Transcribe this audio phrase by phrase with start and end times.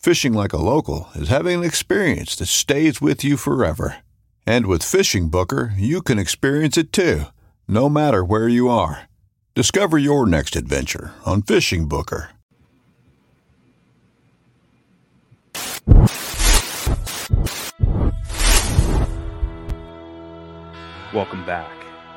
[0.00, 3.96] Fishing like a local is having an experience that stays with you forever.
[4.46, 7.24] And with Fishing Booker, you can experience it too,
[7.68, 9.10] no matter where you are.
[9.54, 12.30] Discover your next adventure on Fishing Booker.
[21.12, 21.70] Welcome back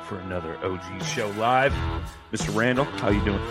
[0.06, 1.74] for another OG show live.
[2.32, 2.56] Mr.
[2.56, 3.42] Randall, how you doing?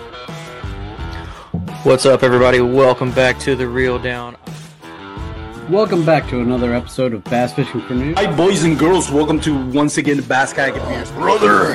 [1.85, 2.61] What's up, everybody?
[2.61, 4.37] Welcome back to the Reel Down.
[5.69, 8.15] Welcome back to another episode of Bass Fishing for Noobs.
[8.15, 9.11] Hi, boys and girls.
[9.11, 11.11] Welcome to once again the Bass Kayak Advance.
[11.11, 11.75] Brother,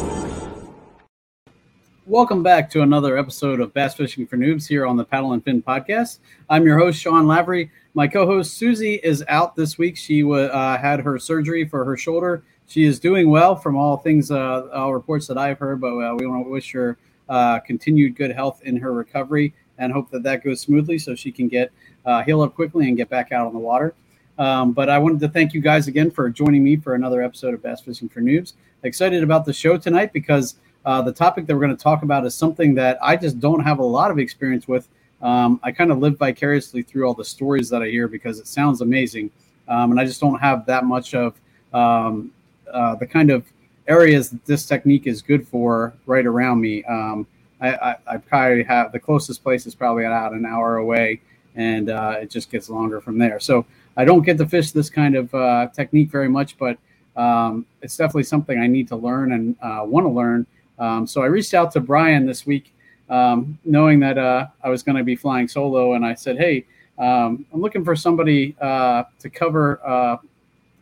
[2.11, 5.41] Welcome back to another episode of Bass Fishing for Noobs here on the Paddle and
[5.41, 6.19] Fin podcast.
[6.49, 7.71] I'm your host, Sean Lavery.
[7.93, 9.95] My co host, Susie, is out this week.
[9.95, 12.43] She uh, had her surgery for her shoulder.
[12.67, 16.13] She is doing well from all things, uh, all reports that I've heard, but uh,
[16.15, 16.97] we want to wish her
[17.29, 21.31] uh, continued good health in her recovery and hope that that goes smoothly so she
[21.31, 21.71] can get
[22.05, 23.95] uh, heal up quickly and get back out on the water.
[24.37, 27.53] Um, but I wanted to thank you guys again for joining me for another episode
[27.53, 28.51] of Bass Fishing for Noobs.
[28.83, 30.55] Excited about the show tonight because
[30.85, 33.63] uh, the topic that we're going to talk about is something that I just don't
[33.63, 34.87] have a lot of experience with.
[35.21, 38.47] Um, I kind of live vicariously through all the stories that I hear because it
[38.47, 39.29] sounds amazing,
[39.67, 41.39] um, and I just don't have that much of
[41.73, 42.31] um,
[42.71, 43.45] uh, the kind of
[43.87, 46.83] areas that this technique is good for right around me.
[46.85, 47.27] Um,
[47.59, 51.21] I, I, I, probably have the closest place is probably about an hour away,
[51.55, 53.39] and uh, it just gets longer from there.
[53.39, 53.65] So
[53.95, 56.77] I don't get to fish this kind of uh, technique very much, but
[57.15, 60.47] um, it's definitely something I need to learn and uh, want to learn.
[60.81, 62.73] Um, so I reached out to Brian this week,
[63.07, 66.65] um, knowing that uh, I was going to be flying solo, and I said, "Hey,
[66.97, 70.17] um, I'm looking for somebody uh, to cover, uh,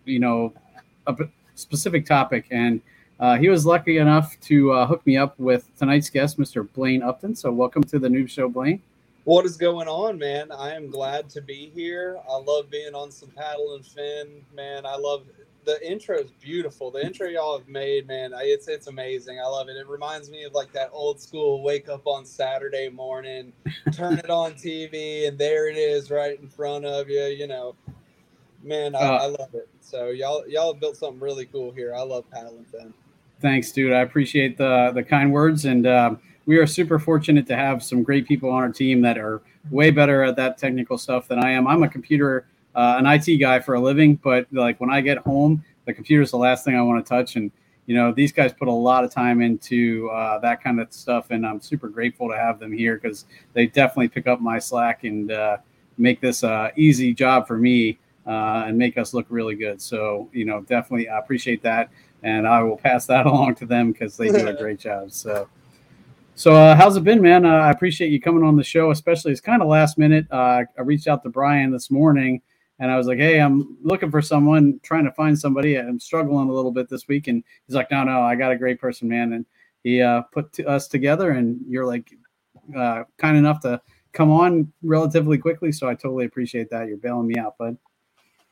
[0.06, 0.54] you know,
[1.06, 1.16] a
[1.56, 2.82] specific topic." And
[3.20, 6.66] uh, he was lucky enough to uh, hook me up with tonight's guest, Mr.
[6.74, 7.36] Blaine Upton.
[7.36, 8.82] So welcome to the Noob Show, Blaine.
[9.26, 10.50] What is going on, man?
[10.50, 12.18] I am glad to be here.
[12.28, 14.86] I love being on some paddle and fin, man.
[14.86, 15.26] I love
[15.66, 16.92] the intro is beautiful.
[16.92, 19.40] The intro y'all have made, man, it's it's amazing.
[19.40, 19.78] I love it.
[19.78, 23.54] It reminds me of like that old school wake up on Saturday morning,
[23.92, 27.24] turn it on TV, and there it is right in front of you.
[27.24, 27.76] You know,
[28.64, 29.70] man, I, uh, I love it.
[29.82, 31.94] So y'all y'all have built something really cool here.
[31.96, 32.94] I love paddle and fin.
[33.42, 33.94] Thanks, dude.
[33.94, 36.16] I appreciate the the kind words, and uh,
[36.46, 39.92] we are super fortunate to have some great people on our team that are way
[39.92, 41.68] better at that technical stuff than I am.
[41.68, 45.18] I'm a computer uh, an IT guy for a living, but like when I get
[45.20, 47.36] home, the computer is the last thing I want to touch.
[47.36, 47.52] And
[47.86, 51.32] you know, these guys put a lot of time into uh, that kind of stuff,
[51.32, 55.04] and I'm super grateful to have them here because they definitely pick up my slack
[55.04, 55.58] and uh,
[55.98, 59.82] make this uh, easy job for me uh, and make us look really good.
[59.82, 61.90] So, you know, definitely I appreciate that.
[62.22, 65.12] And I will pass that along to them because they do a great job.
[65.12, 65.50] So,
[66.36, 67.46] so uh, how's it been, man?
[67.46, 70.26] Uh, I appreciate you coming on the show, especially it's kind of last minute.
[70.32, 72.42] Uh, I reached out to Brian this morning
[72.80, 75.76] and I was like, "Hey, I'm looking for someone, trying to find somebody.
[75.76, 78.58] I'm struggling a little bit this week." And he's like, "No, no, I got a
[78.58, 79.46] great person, man." And
[79.84, 82.12] he uh, put us together, and you're like
[82.76, 83.82] uh, kind enough to
[84.14, 85.72] come on relatively quickly.
[85.72, 86.88] So I totally appreciate that.
[86.88, 87.78] You're bailing me out, bud.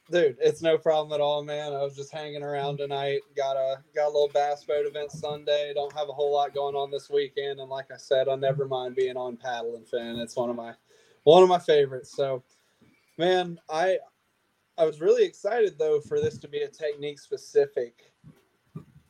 [0.09, 1.73] Dude, it's no problem at all, man.
[1.73, 3.19] I was just hanging around tonight.
[3.35, 5.73] Got a got a little bass boat event Sunday.
[5.75, 8.65] Don't have a whole lot going on this weekend, and like I said, I never
[8.65, 10.17] mind being on paddle and fin.
[10.19, 10.73] It's one of my
[11.25, 12.13] one of my favorites.
[12.15, 12.41] So,
[13.17, 13.97] man, I
[14.77, 18.11] I was really excited though for this to be a technique specific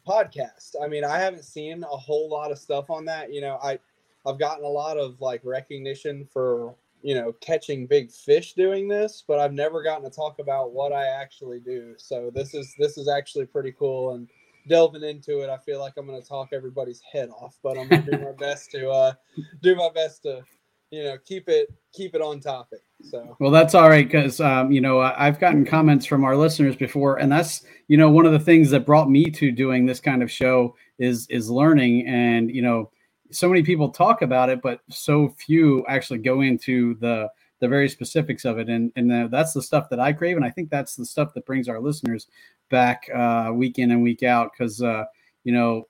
[0.07, 0.75] podcast.
[0.81, 3.33] I mean, I haven't seen a whole lot of stuff on that.
[3.33, 3.79] You know, I
[4.25, 9.23] I've gotten a lot of like recognition for you know catching big fish doing this,
[9.27, 11.95] but I've never gotten to talk about what I actually do.
[11.97, 14.27] So this is this is actually pretty cool and
[14.67, 15.49] delving into it.
[15.49, 18.23] I feel like I'm going to talk everybody's head off, but I'm going to do
[18.23, 19.13] my best to uh,
[19.61, 20.43] do my best to
[20.91, 22.79] you know keep it keep it on topic.
[23.03, 26.75] So well, that's all right because um, you know I've gotten comments from our listeners
[26.75, 29.99] before, and that's you know one of the things that brought me to doing this
[29.99, 32.91] kind of show is is learning, and you know
[33.31, 37.29] so many people talk about it, but so few actually go into the
[37.59, 40.45] the very specifics of it, and and uh, that's the stuff that I crave, and
[40.45, 42.27] I think that's the stuff that brings our listeners
[42.69, 45.05] back uh, week in and week out because uh,
[45.43, 45.87] you know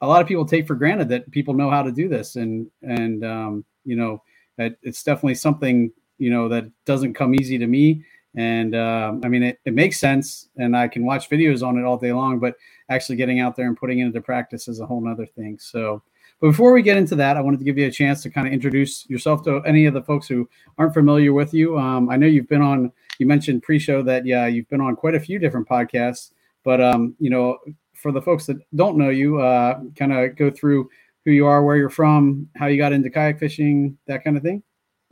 [0.00, 2.70] a lot of people take for granted that people know how to do this, and
[2.82, 4.22] and um, you know
[4.58, 8.04] it, it's definitely something you know that doesn't come easy to me.
[8.36, 11.84] And uh, i mean it, it makes sense and i can watch videos on it
[11.84, 12.54] all day long but
[12.88, 15.58] actually getting out there and putting it into practice is a whole nother thing.
[15.60, 16.02] So
[16.40, 18.46] but before we get into that i wanted to give you a chance to kind
[18.46, 20.48] of introduce yourself to any of the folks who
[20.78, 21.78] aren't familiar with you.
[21.78, 25.14] Um, i know you've been on you mentioned pre-show that yeah you've been on quite
[25.14, 26.32] a few different podcasts
[26.64, 27.58] but um, you know
[27.94, 30.88] for the folks that don't know you uh, kind of go through
[31.24, 34.42] who you are where you're from how you got into kayak fishing that kind of
[34.42, 34.62] thing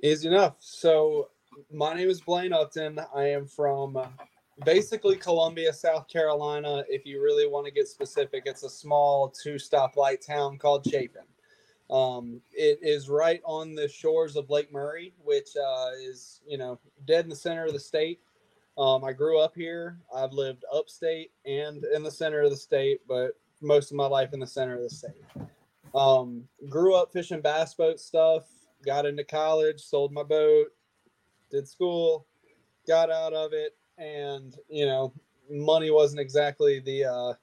[0.03, 0.55] Easy enough.
[0.61, 1.29] So,
[1.71, 2.99] my name is Blaine Upton.
[3.15, 3.99] I am from
[4.65, 6.85] basically Columbia, South Carolina.
[6.89, 11.25] If you really want to get specific, it's a small two stoplight town called Chapin.
[11.91, 16.81] Um, it is right on the shores of Lake Murray, which uh, is, you know,
[17.07, 18.21] dead in the center of the state.
[18.79, 19.99] Um, I grew up here.
[20.15, 24.33] I've lived upstate and in the center of the state, but most of my life
[24.33, 25.25] in the center of the state.
[25.95, 28.45] Um, grew up fishing bass boat stuff
[28.85, 30.69] got into college, sold my boat,
[31.51, 32.27] did school,
[32.87, 35.13] got out of it, and you know,
[35.51, 37.35] money wasn't exactly the uh,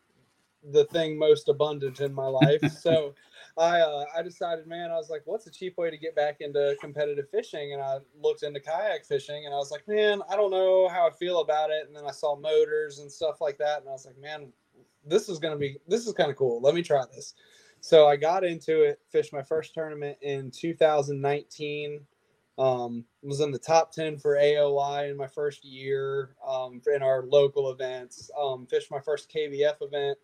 [0.72, 2.62] the thing most abundant in my life.
[2.82, 3.14] so
[3.58, 6.38] I uh, I decided, man, I was like, what's a cheap way to get back
[6.40, 7.74] into competitive fishing?
[7.74, 11.08] And I looked into kayak fishing, and I was like, man, I don't know how
[11.08, 11.88] I feel about it.
[11.88, 14.52] And then I saw motors and stuff like that, and I was like, man,
[15.06, 16.62] this is gonna be this is kind of cool.
[16.62, 17.34] Let me try this.
[17.88, 22.02] So I got into it, fished my first tournament in 2019.
[22.58, 27.24] Um, was in the top 10 for AOY in my first year um, in our
[27.24, 28.30] local events.
[28.38, 30.18] Um, fished my first KBF event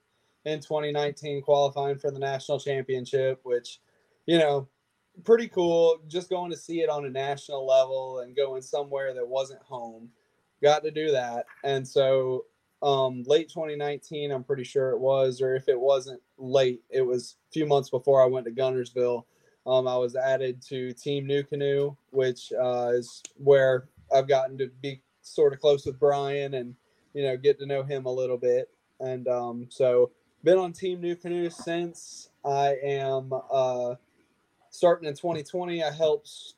[0.43, 3.79] in 2019, qualifying for the national championship, which,
[4.25, 4.67] you know,
[5.23, 6.01] pretty cool.
[6.09, 10.09] Just going to see it on a national level and going somewhere that wasn't home.
[10.61, 11.45] Got to do that.
[11.63, 12.43] And so
[12.83, 17.37] um, late 2019, I'm pretty sure it was, or if it wasn't late, it was
[17.49, 19.23] a few months before I went to Guntersville.
[19.65, 25.01] Um, I was added to Team NuCanoe, which uh, is where I've gotten to be
[25.21, 26.75] sort of close with Brian and
[27.13, 28.69] you know get to know him a little bit.
[28.99, 30.11] And um, so
[30.43, 33.95] been on Team NuCanoe since I am uh,
[34.69, 35.81] starting in 2020.
[35.81, 36.55] I helped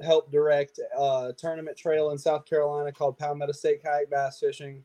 [0.00, 4.84] help direct a tournament trail in South Carolina called Palmetto State Kayak Bass Fishing.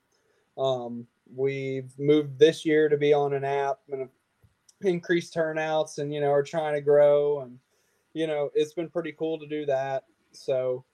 [0.57, 4.09] Um, we've moved this year to be on an app and
[4.81, 7.41] increase turnouts and, you know, are trying to grow.
[7.41, 7.59] And,
[8.13, 10.05] you know, it's been pretty cool to do that.
[10.31, 10.85] So,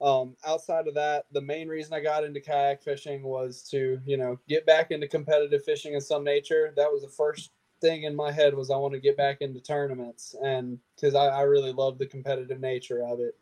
[0.00, 4.16] um, outside of that, the main reason I got into kayak fishing was to, you
[4.16, 6.72] know, get back into competitive fishing in some nature.
[6.76, 9.60] That was the first thing in my head was I want to get back into
[9.60, 13.36] tournaments and because I, I really love the competitive nature of it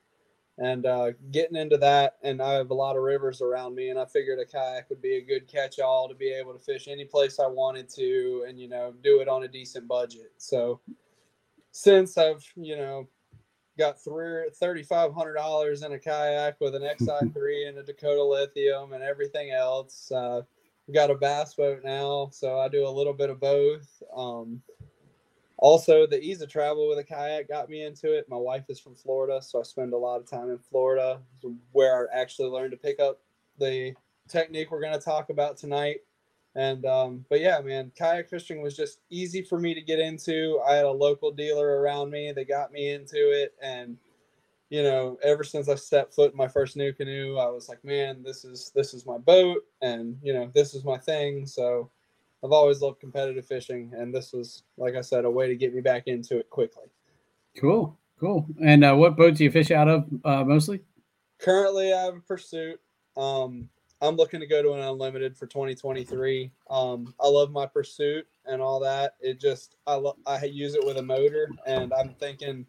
[0.59, 2.17] and uh, getting into that.
[2.23, 5.01] And I have a lot of rivers around me, and I figured a kayak would
[5.01, 8.59] be a good catch-all to be able to fish any place I wanted to, and
[8.59, 10.33] you know, do it on a decent budget.
[10.37, 10.81] So
[11.71, 13.09] since I've you know
[13.79, 17.83] got three thirty five hundred dollars in a kayak with an XI three and a
[17.85, 20.11] Dakota Lithium and everything else.
[20.11, 20.43] Uh,
[20.93, 24.03] got a bass boat now, so I do a little bit of both.
[24.17, 24.63] Um,
[25.59, 28.81] also the ease of travel with a kayak got me into it my wife is
[28.81, 31.21] from florida so i spend a lot of time in florida
[31.73, 33.21] where i actually learned to pick up
[33.59, 33.95] the
[34.29, 35.99] technique we're going to talk about tonight.
[36.55, 40.61] And um, but yeah, man, kayak fishing was just easy for me to get into.
[40.67, 43.97] I had a local dealer around me that got me into it, and
[44.71, 48.23] you know, ever since I stepped foot in my first NuCanoe I was like, man,
[48.23, 51.47] this is this is my boat, and you know, this is my thing.
[51.47, 51.91] So
[52.45, 55.75] I've always loved competitive fishing, and this was, like I said, a way to get
[55.75, 56.85] me back into it quickly.
[57.57, 58.47] Cool, cool.
[58.65, 60.81] And uh, what boat do you fish out of uh, mostly?
[61.41, 62.81] Currently, I have a Pursuit.
[63.17, 63.69] Um,
[64.01, 66.53] I'm looking to go to an unlimited for 2023.
[66.71, 69.17] Um, I love my Pursuit and all that.
[69.21, 72.67] It just I lo- I use it with a motor, and I'm thinking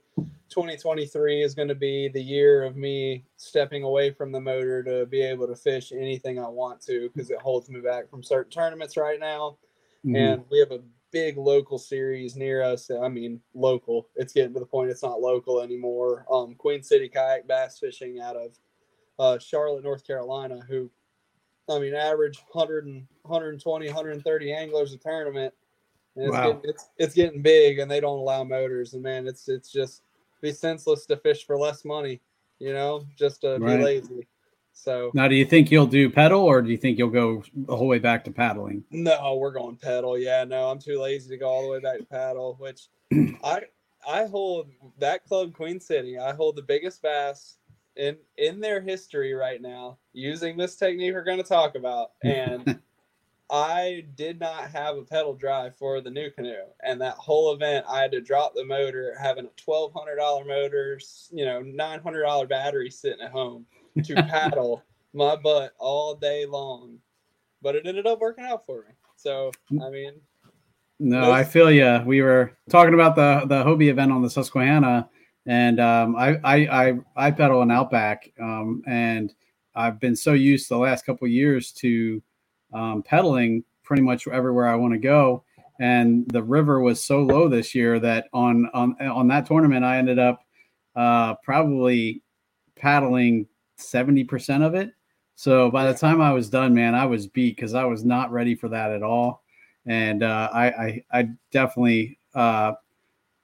[0.50, 5.06] 2023 is going to be the year of me stepping away from the motor to
[5.06, 8.52] be able to fish anything I want to because it holds me back from certain
[8.52, 9.58] tournaments right now.
[10.06, 10.16] Mm-hmm.
[10.16, 12.90] And we have a big local series near us.
[12.92, 14.08] I mean, local.
[14.16, 16.26] It's getting to the point it's not local anymore.
[16.32, 18.60] Um, Queen City Kayak Bass Fishing out of
[19.18, 20.90] uh, Charlotte, North Carolina, who
[21.70, 25.54] I mean, average 100 and 120, 130 anglers a tournament.
[26.16, 26.54] And it's, wow.
[26.54, 28.94] getting, it's, it's getting big and they don't allow motors.
[28.94, 30.02] And man, it's, it's just
[30.42, 32.22] be senseless to fish for less money,
[32.60, 33.78] you know, just to right.
[33.78, 34.28] be lazy.
[34.74, 37.76] So now, do you think you'll do pedal, or do you think you'll go the
[37.76, 38.84] whole way back to paddling?
[38.92, 40.18] No, we're going pedal.
[40.18, 42.56] Yeah, no, I'm too lazy to go all the way back to paddle.
[42.60, 42.88] Which
[43.44, 43.64] I
[44.08, 44.70] I hold
[45.00, 46.18] that club Queen City.
[46.18, 47.58] I hold the biggest bass
[47.98, 52.80] in in their history right now using this technique we're going to talk about and
[53.52, 58.02] I did not have a pedal drive for the NuCanoe, and that whole event I
[58.02, 61.00] had to drop the motor, having a twelve hundred dollar motor,
[61.32, 63.66] you know, nine hundred dollar battery sitting at home
[64.04, 67.00] to paddle my butt all day long.
[67.62, 68.94] But it ended up working out for me.
[69.16, 69.52] So
[69.82, 70.14] I mean,
[71.00, 72.02] no, I feel you.
[72.06, 75.10] We were talking about the the Hobie event on the Susquehanna,
[75.46, 76.56] and um, I, I
[76.90, 79.34] I I pedal an Outback, um, and
[79.74, 82.22] I've been so used the last couple years to
[82.74, 85.44] um, pedaling pretty much everywhere I want to go.
[85.80, 89.98] And the river was so low this year that on on on that tournament I
[89.98, 90.44] ended up
[90.96, 92.22] uh, probably
[92.76, 93.48] paddling
[93.78, 94.92] seventy percent of it.
[95.36, 98.30] So by the time I was done, man, I was beat because I was not
[98.30, 99.42] ready for that at all.
[99.86, 102.74] And uh, I, I, I definitely uh,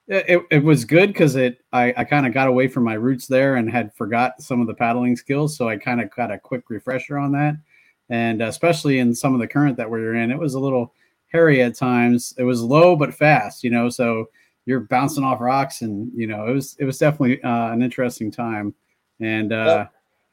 [0.07, 3.27] it, it was good because it I, I kind of got away from my roots
[3.27, 5.57] there and had forgot some of the paddling skills.
[5.57, 7.55] So I kind of got a quick refresher on that.
[8.09, 10.93] And especially in some of the current that we are in, it was a little
[11.31, 12.33] hairy at times.
[12.37, 13.89] It was low but fast, you know.
[13.89, 14.29] So
[14.65, 18.31] you're bouncing off rocks, and you know it was it was definitely uh, an interesting
[18.31, 18.73] time.
[19.19, 19.87] And uh,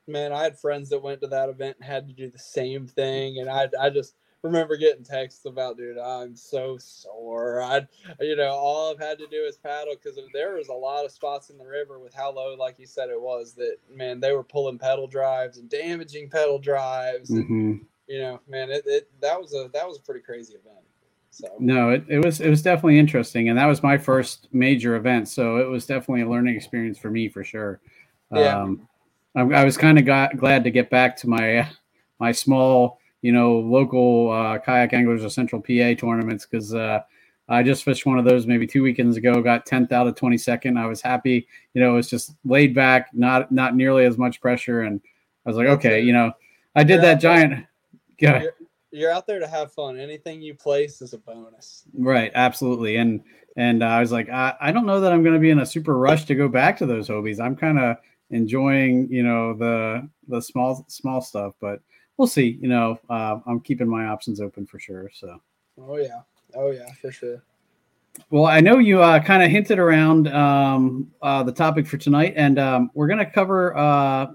[0.07, 2.87] man, I had friends that went to that event and had to do the same
[2.87, 7.63] thing, and I I just remember getting texts about, dude, I'm so sore.
[7.63, 7.87] I,
[8.21, 11.13] you know, all I've had to do is paddle because there was a lot of
[11.13, 14.33] spots in the river with how low, like you said, it was that man, they
[14.33, 17.31] were pulling pedal drives and damaging pedal drives.
[17.31, 17.85] And, mm-hmm.
[18.09, 20.85] You know, man, it, it that was a that was a pretty crazy event.
[21.31, 24.97] So no, it, it was it was definitely interesting, and that was my first major
[24.97, 27.81] event, so it was definitely a learning experience for me for sure.
[28.35, 28.61] Yeah.
[28.61, 28.89] Um,
[29.35, 31.67] I, I was kind of glad to get back to my
[32.19, 37.01] my small you know, local uh, kayak anglers or central PA tournaments because uh,
[37.49, 40.79] I just fished one of those maybe two weekends ago, got 10th out of 22nd.
[40.79, 41.47] I was happy.
[41.75, 44.83] You know, it was just laid back, not not nearly as much pressure.
[44.83, 45.01] And
[45.47, 46.33] I was like, okay, you know,
[46.75, 47.67] I did you're that giant.
[48.19, 48.55] You're,
[48.93, 49.99] you're, out there to have fun.
[49.99, 51.83] Anything you place is a bonus.
[51.93, 52.31] Right.
[52.37, 52.95] Absolutely.
[52.95, 53.21] And
[53.57, 55.59] and uh, I was like, I, I don't know that I'm going to be in
[55.59, 57.41] a super rush to go back to those Hobies.
[57.41, 57.97] I'm kind of
[58.31, 61.81] enjoying, you know, the the small small stuff, but
[62.17, 62.59] we'll see.
[62.61, 65.11] You know, uh, I'm keeping my options open for sure.
[65.15, 65.41] So.
[65.81, 66.21] Oh yeah.
[66.55, 67.43] Oh yeah, for sure.
[68.31, 72.35] Well, I know you uh, kind of hinted around um, uh, the topic for tonight,
[72.37, 74.27] and um, we're going to cover uh,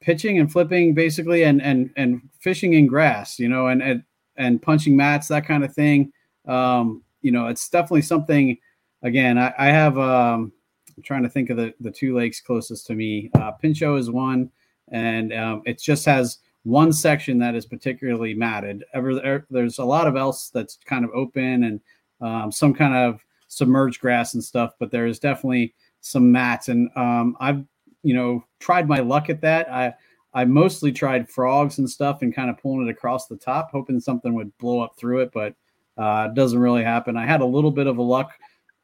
[0.00, 3.38] pitching and flipping, basically, and and and fishing in grass.
[3.38, 4.02] You know, and and
[4.36, 6.12] and punching mats, that kind of thing.
[6.46, 8.56] Um, you know, it's definitely something.
[9.02, 9.98] Again, I, I have.
[9.98, 10.52] Um,
[10.96, 13.30] I'm trying to think of the the two lakes closest to me.
[13.34, 14.50] Uh, Pinchot is one,
[14.92, 18.84] and um, it just has one section that is particularly matted.
[18.92, 21.80] Ever there's a lot of else that's kind of open and
[22.20, 26.68] um, some kind of submerged grass and stuff, but there is definitely some mats.
[26.68, 27.64] And um, I've
[28.02, 29.70] you know tried my luck at that.
[29.72, 29.94] I
[30.32, 33.98] I mostly tried frogs and stuff and kind of pulling it across the top, hoping
[33.98, 35.54] something would blow up through it, but
[35.96, 37.16] uh, it doesn't really happen.
[37.16, 38.32] I had a little bit of a luck.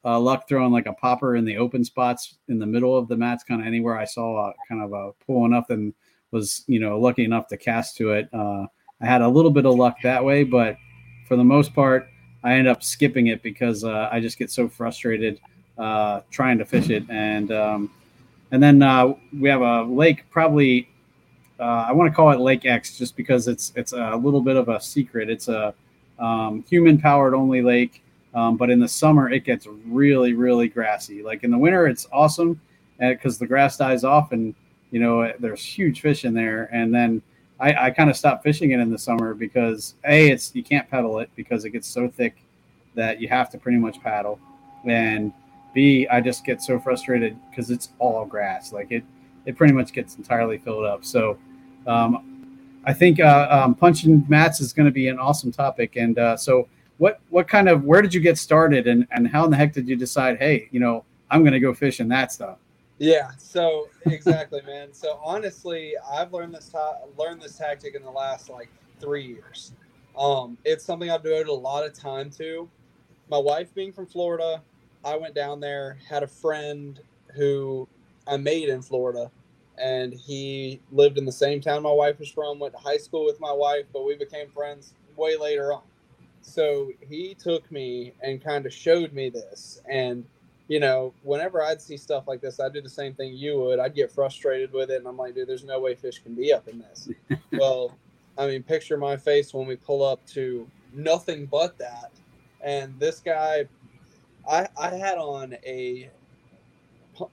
[0.05, 3.17] Uh, luck throwing like a popper in the open spots in the middle of the
[3.17, 5.93] mats, kind of anywhere I saw a, kind of a pull enough and
[6.37, 8.29] was you know lucky enough to cast to it.
[8.33, 8.67] Uh,
[9.01, 10.77] I had a little bit of luck that way, but
[11.27, 12.09] for the most part,
[12.45, 15.41] I end up skipping it because uh, I just get so frustrated
[15.79, 17.05] uh, trying to fish it.
[17.09, 17.91] And um,
[18.53, 20.89] and then uh, we have a lake probably
[21.59, 24.57] uh, I want to call it Lake X just because it's it's a little bit
[24.57, 25.31] of a secret.
[25.31, 25.75] It's a
[26.19, 28.03] um, human powered only lake,
[28.35, 31.23] um, but in the summer it gets really really grassy.
[31.23, 32.61] Like in the winter, it's awesome
[32.99, 34.55] because the grass dies off and
[34.91, 36.69] you know there's huge fish in there.
[36.73, 37.23] And then
[37.59, 40.89] I, I kind of stopped fishing it in the summer because a it's you can't
[40.91, 42.37] pedal it because it gets so thick
[42.95, 44.39] that you have to pretty much paddle,
[44.85, 45.33] and
[45.75, 48.73] b I just get so frustrated because it's all grass.
[48.73, 49.05] Like it
[49.47, 51.05] it pretty much gets entirely filled up.
[51.05, 51.39] So
[51.87, 52.47] um,
[52.85, 55.97] I think uh, um, punching mats is going to be an awesome topic.
[55.97, 59.45] And uh, so what what kind of where did you get started and and how
[59.45, 60.39] in the heck did you decide?
[60.39, 62.59] Hey, you know I'm going to go fish in that stuff.
[62.99, 64.93] Yeah, so exactly, man.
[64.95, 69.75] So honestly, I've learned this ta- learned this tactic in the last like three years.
[70.19, 72.71] Um, it's something I've devoted a lot of time to.
[73.29, 74.63] My wife being from Florida,
[75.05, 77.01] I went down there, had a friend
[77.35, 77.89] who
[78.27, 79.31] I made in Florida,
[79.79, 82.59] and he lived in the same town my wife was from.
[82.61, 85.83] Went to high school with my wife, but we became friends way later on.
[86.43, 90.25] So he took me and kind of showed me this, and
[90.69, 93.79] you know, whenever I'd see stuff like this, I'd do the same thing you would.
[93.79, 96.53] I'd get frustrated with it, and I'm like, dude, there's no way fish can be
[96.53, 97.09] up in this.
[97.53, 97.97] well,
[98.37, 102.11] I mean, picture my face when we pull up to nothing but that.
[102.63, 103.67] And this guy,
[104.49, 106.11] I I had on a,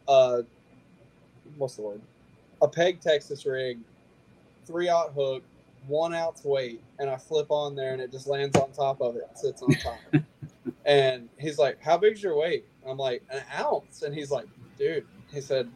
[0.07, 0.41] uh,
[1.57, 2.01] what's the word?
[2.61, 3.79] A peg Texas rig,
[4.65, 5.43] three aught hook,
[5.87, 9.15] one ounce weight, and I flip on there, and it just lands on top of
[9.15, 9.97] it, sits on top.
[10.85, 14.45] and he's like, "How big's your weight?" I'm like, "An ounce," and he's like,
[14.77, 15.69] "Dude," he said,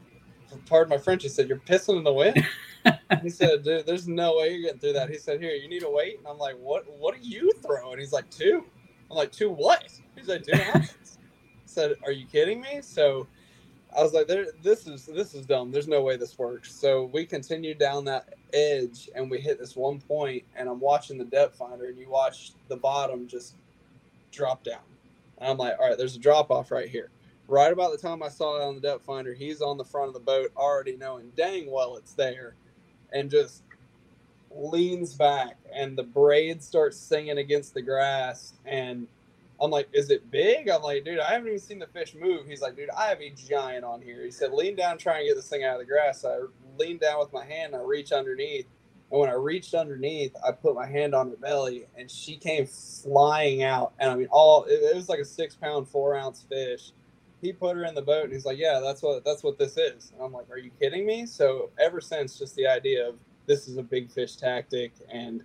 [0.68, 2.46] "Pardon my French." He said, "You're pissing in the wind."
[3.22, 5.84] he said, "Dude, there's no way you're getting through that." He said, "Here, you need
[5.84, 6.86] a weight," and I'm like, "What?
[7.00, 8.66] What do you throw?" And he's like, two.
[9.10, 9.88] I'm like, two what?
[10.16, 11.18] He's like, two ounces.
[11.20, 13.28] I said, "Are you kidding me?" So.
[13.96, 15.72] I was like, there, "This is this is dumb.
[15.72, 19.76] There's no way this works." So we continued down that edge, and we hit this
[19.76, 23.56] one point, and I'm watching the depth finder, and you watch the bottom just
[24.32, 24.82] drop down.
[25.38, 27.10] And I'm like, all right, there's a drop off right here.
[27.48, 30.10] Right about the time I saw it on the depth finder, he's on the front
[30.10, 32.56] of the boat, already knowing dang well it's there,
[33.14, 33.64] and just
[34.52, 38.54] leans back, and the braid starts singing against the grass.
[38.66, 39.08] And
[39.62, 40.70] I'm like, is it big?
[40.70, 42.48] I'm like, dude, I haven't even seen the fish move.
[42.48, 44.24] He's like, dude, I have a giant on here.
[44.24, 46.22] He said, lean down, try and get this thing out of the grass.
[46.22, 48.68] So I lean down with my hand, I reach underneath,
[49.12, 52.66] and when I reached underneath, I put my hand on her belly, and she came
[52.66, 53.94] flying out.
[54.00, 56.92] And I mean, all it, it was like a six pound, four ounce fish.
[57.42, 59.78] He put her in the boat, and he's like, "Yeah, that's what that's what this
[59.78, 63.16] is." And I'm like, "Are you kidding me?" So ever since, just the idea of
[63.46, 65.42] this is a big fish tactic, and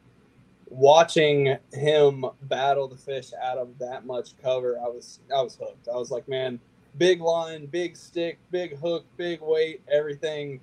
[0.69, 5.87] watching him battle the fish out of that much cover, I was I was hooked.
[5.87, 6.59] I was like, "Man,
[6.99, 10.61] big line, big stick, big hook, big weight, everything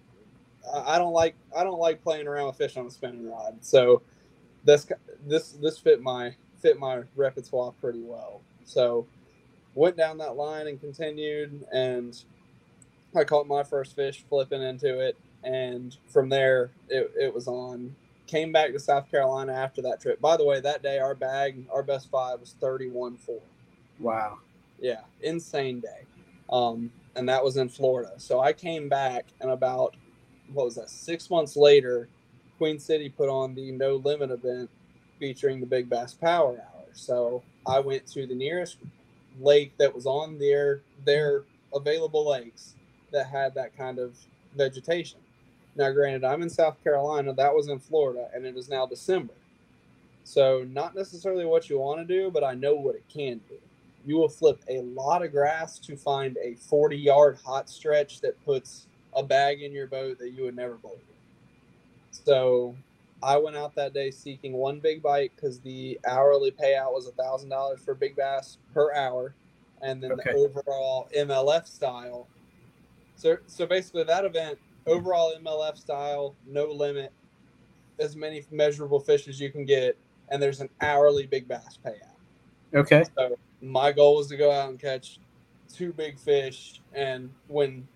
[0.74, 3.58] I don't like I don't like playing around with fish on a spinning rod.
[3.62, 4.02] So
[4.64, 4.88] this
[5.26, 8.42] this this fit my fit my repertoire pretty well.
[8.66, 9.08] So
[9.76, 12.22] went down that line and continued and
[13.16, 17.96] I caught my first fish flipping into it and from there it, it was on
[18.30, 20.22] came back to South Carolina after that trip.
[20.22, 23.40] By the way, that day our bag, our best five was 31 4.
[24.00, 24.38] Wow.
[24.80, 26.06] Yeah, insane day.
[26.50, 28.14] Um, and that was in Florida.
[28.18, 29.96] So I came back and about
[30.54, 30.90] what was that?
[30.90, 32.08] Six months later,
[32.58, 34.70] Queen City put on the No Limit event
[35.20, 36.86] featuring the Big Bass Power Hour.
[36.94, 38.78] So I went to the nearest
[39.40, 42.76] lake that was on their their available lakes
[43.12, 44.16] that had that kind of
[44.56, 45.20] vegetation.
[45.76, 47.34] Now, granted, I'm in South Carolina.
[47.34, 49.34] That was in Florida, and it is now December.
[50.24, 53.56] So, not necessarily what you want to do, but I know what it can do.
[54.06, 58.44] You will flip a lot of grass to find a 40 yard hot stretch that
[58.46, 58.88] puts
[59.20, 61.00] a bag in your boat that you would never believe.
[62.12, 62.76] So
[63.22, 67.12] I went out that day seeking one big bite because the hourly payout was a
[67.12, 69.36] thousand dollars for big bass per hour,
[69.82, 70.32] and then okay.
[70.32, 72.28] the overall MLF style.
[73.16, 77.12] So so basically that event overall MLF style, no limit,
[78.00, 79.98] as many measurable fish as you can get,
[80.30, 82.16] and there's an hourly big bass payout.
[82.74, 83.04] Okay.
[83.18, 85.20] So my goal was to go out and catch
[85.74, 87.88] two big fish, and when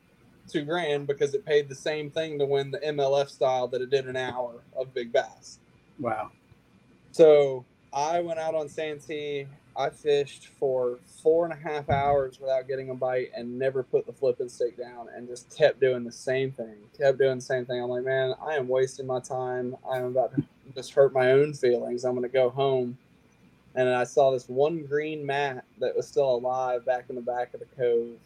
[0.47, 3.89] two grand because it paid the same thing to win the MLF style that it
[3.89, 5.59] did an hour of Big Bass.
[5.99, 6.31] Wow.
[7.11, 9.47] So I went out on Santee.
[9.75, 14.05] I fished for four and a half hours without getting a bite and never put
[14.05, 16.75] the flipping stick down and just kept doing the same thing.
[16.97, 17.81] Kept doing the same thing.
[17.81, 19.75] I'm like, man, I am wasting my time.
[19.89, 20.43] I am about to
[20.75, 22.05] just hurt my own feelings.
[22.05, 22.97] I'm going to go home.
[23.75, 27.55] And I saw this one green mat that was still alive back in the back
[27.55, 28.17] of the cove.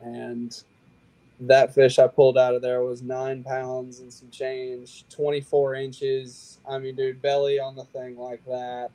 [0.00, 0.62] And
[1.46, 6.58] that fish I pulled out of there was nine pounds and some change, 24 inches.
[6.68, 8.90] I mean, dude, belly on the thing like that.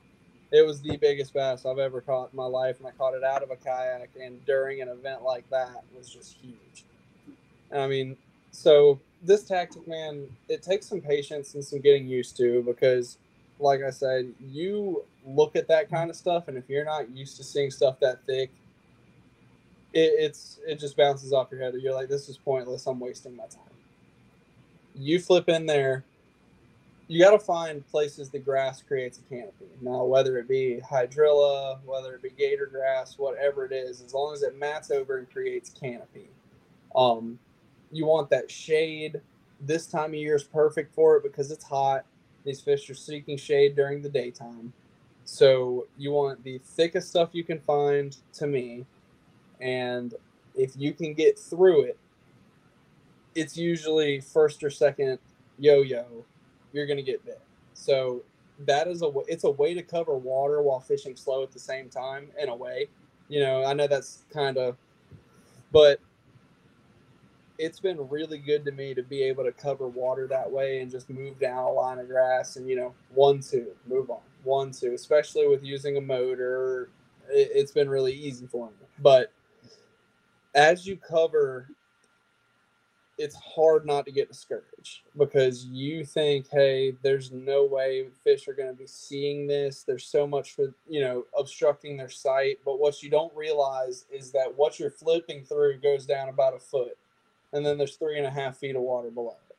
[0.52, 3.24] It was the biggest bass I've ever caught in my life, and I caught it
[3.24, 4.12] out of a kayak.
[4.22, 6.86] And during an event like that, was just huge.
[7.76, 8.16] I mean,
[8.52, 13.18] so this tactic, man, it takes some patience and some getting used to because,
[13.60, 17.36] like I said, you look at that kind of stuff, and if you're not used
[17.38, 18.52] to seeing stuff that thick,
[19.98, 21.74] it, it's it just bounces off your head.
[21.80, 22.86] You're like, this is pointless.
[22.86, 23.64] I'm wasting my time.
[24.94, 26.04] You flip in there.
[27.08, 29.66] You got to find places the grass creates a canopy.
[29.82, 34.34] Now, whether it be hydrilla, whether it be gator grass, whatever it is, as long
[34.34, 36.30] as it mats over and creates canopy.
[36.96, 37.40] Um,
[37.92, 39.22] you want that shade.
[39.62, 42.06] This time of year is perfect for it because it's hot.
[42.44, 44.74] These fish are seeking shade during the daytime.
[45.24, 48.86] So you want the thickest stuff you can find to me
[49.62, 50.14] and
[50.56, 51.98] if you can get through it,
[53.36, 55.20] it's usually first or second
[55.60, 56.26] yo-yo.
[56.74, 57.42] You're gonna get bit.
[57.74, 58.24] So
[58.66, 61.90] that is a it's a way to cover water while fishing slow at the same
[61.90, 62.30] time.
[62.42, 62.88] In a way,
[63.30, 64.78] you know, I know that's kind of,
[65.72, 66.00] but
[67.58, 70.92] it's been really good to me to be able to cover water that way and
[70.92, 74.72] just move down a line of grass and you know one two move on one
[74.72, 76.90] two especially with using a motor
[77.30, 79.32] it, has been really easy for me but
[80.58, 81.70] as you cover,
[83.20, 88.54] it's hard not to get discouraged because you think, hey, there's no way fish are
[88.54, 89.84] going to be seeing this.
[89.84, 92.60] There's so much for, you know, obstructing their sight.
[92.66, 96.60] But what you don't realize is that what you're flipping through goes down about a
[96.60, 96.98] foot.
[97.54, 99.56] And then there's three and a half feet of water below it.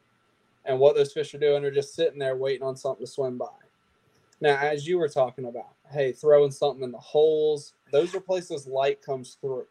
[0.65, 3.39] And what those fish are doing are just sitting there waiting on something to swim
[3.39, 3.47] by.
[4.41, 8.67] Now, as you were talking about, hey, throwing something in the holes, those are places
[8.67, 9.67] light comes through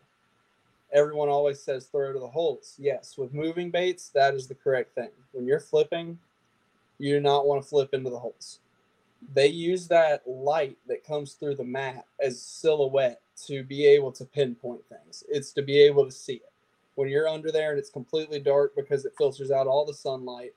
[0.94, 2.76] everyone always says throw to the holes.
[2.78, 5.10] Yes, with moving baits, that is the correct thing.
[5.32, 6.18] When you're flipping,
[7.00, 8.60] you do not want to flip into the holes.
[9.34, 14.26] They use that light that comes through the mat as silhouette to be able to
[14.26, 15.24] pinpoint things.
[15.28, 16.52] It's to be able to see it.
[16.96, 20.54] When you're under there and it's completely dark because it filters out all the sunlight,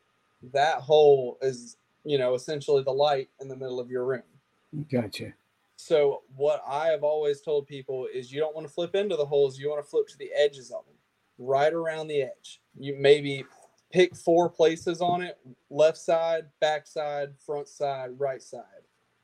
[0.52, 4.22] that hole is, you know, essentially the light in the middle of your room.
[4.90, 5.34] Gotcha.
[5.82, 9.24] So what I have always told people is you don't want to flip into the
[9.24, 10.94] holes, you want to flip to the edges of them,
[11.38, 12.60] right around the edge.
[12.78, 13.44] You maybe
[13.90, 15.38] pick four places on it,
[15.70, 18.62] left side, back side, front side, right side.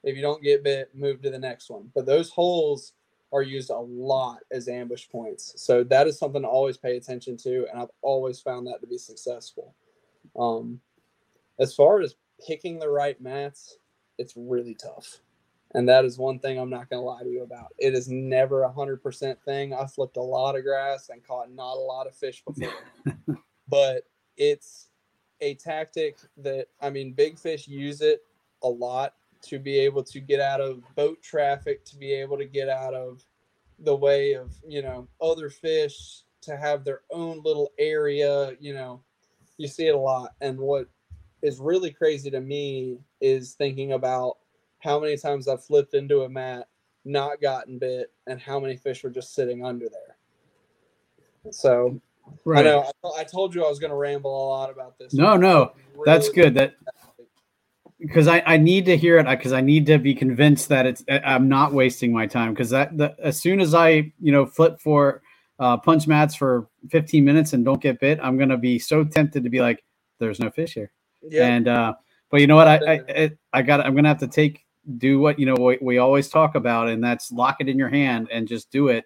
[0.02, 1.90] If you don't get bit, move to the next one.
[1.94, 2.94] But those holes
[3.32, 5.52] are used a lot as ambush points.
[5.56, 8.86] So that is something to always pay attention to, and I've always found that to
[8.86, 9.74] be successful.
[10.38, 10.80] Um,
[11.58, 12.16] as far as
[12.46, 13.76] picking the right mats,
[14.18, 15.20] it's really tough.
[15.76, 17.74] And that is one thing I'm not going to lie to you about.
[17.76, 19.74] It is never a hundred percent thing.
[19.74, 22.72] I flipped a lot of grass and caught not a lot of fish before,
[23.68, 24.04] but
[24.38, 24.88] it's
[25.42, 28.22] a tactic that I mean, big fish use it
[28.62, 32.46] a lot to be able to get out of boat traffic, to be able to
[32.46, 33.22] get out of
[33.80, 38.56] the way of you know other fish, to have their own little area.
[38.60, 39.02] You know,
[39.58, 40.36] you see it a lot.
[40.40, 40.88] And what
[41.42, 44.38] is really crazy to me is thinking about
[44.86, 46.68] how many times I've flipped into a mat,
[47.04, 51.52] not gotten bit, and how many fish were just sitting under there.
[51.52, 52.00] So
[52.44, 52.64] right.
[52.64, 55.12] I know I, told you I was going to ramble a lot about this.
[55.12, 56.54] No, no, really that's good.
[56.54, 56.74] That
[57.98, 61.04] because I, I need to hear it because I need to be convinced that it's
[61.08, 64.80] I'm not wasting my time because that the, as soon as I you know flip
[64.80, 65.22] for
[65.58, 69.42] uh, punch mats for 15 minutes and don't get bit, I'm gonna be so tempted
[69.44, 69.82] to be like,
[70.18, 70.92] there's no fish here.
[71.22, 71.46] Yeah.
[71.46, 71.94] And uh,
[72.30, 72.68] but you know what?
[72.68, 74.65] I I, I got I'm gonna have to take
[74.98, 77.88] do what you know we, we always talk about, and that's lock it in your
[77.88, 79.04] hand and just do it.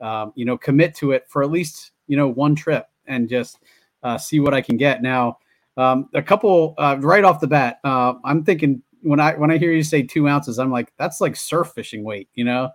[0.00, 3.58] Um, you know, commit to it for at least you know one trip and just
[4.02, 5.02] uh, see what I can get.
[5.02, 5.38] Now,
[5.76, 9.58] um, a couple uh, right off the bat, uh, I'm thinking when I when I
[9.58, 12.70] hear you say two ounces, I'm like that's like surf fishing weight, you know.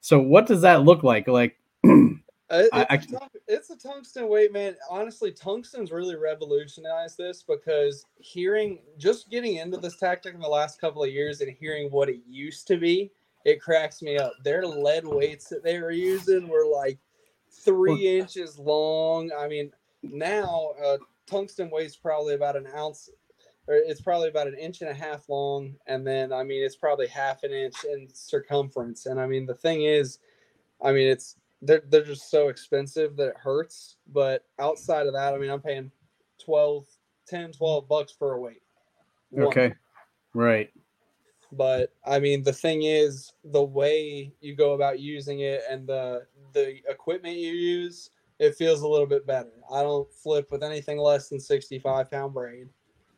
[0.00, 1.28] So what does that look like?
[1.28, 1.56] Like
[2.50, 3.00] It's, I, I, a
[3.48, 4.76] it's, a tungsten weight, man.
[4.90, 10.78] Honestly, tungsten's really revolutionized this because hearing, just getting into this tactic in the last
[10.80, 13.10] couple of years and hearing what it used to be,
[13.46, 14.32] it cracks me up.
[14.42, 16.98] Their lead weights that they were using were like
[17.50, 19.30] three inches long.
[19.38, 23.08] I mean, now uh, tungsten weighs probably about an ounce,
[23.66, 26.76] or it's probably about an inch and a half long, and then I mean it's
[26.76, 29.06] probably half an inch in circumference.
[29.06, 30.18] And I mean the thing is,
[30.82, 33.96] I mean it's they're they're just so expensive that it hurts.
[34.12, 35.90] But outside of that, I mean, I'm paying
[36.38, 36.86] 12,
[37.26, 38.62] 10, 12 bucks for a weight.
[39.30, 39.46] One.
[39.46, 39.74] Okay.
[40.34, 40.70] Right.
[41.52, 46.26] But I mean, the thing is, the way you go about using it and the
[46.52, 49.52] the equipment you use it feels a little bit better.
[49.72, 52.68] I don't flip with anything less than 65 pound braid.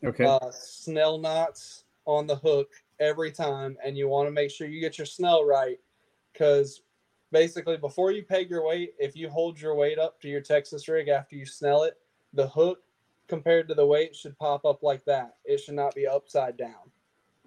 [0.05, 0.25] Okay.
[0.25, 2.69] Uh, snell knots on the hook
[3.01, 5.79] every time, and you want to make sure you get your snell right
[6.33, 6.83] because
[7.33, 10.89] basically before you peg your weight, if you hold your weight up to your Texas
[10.89, 11.95] rig after you snell it,
[12.33, 12.81] the hook
[13.29, 15.37] compared to the weight should pop up like that.
[15.45, 16.91] It should not be upside down.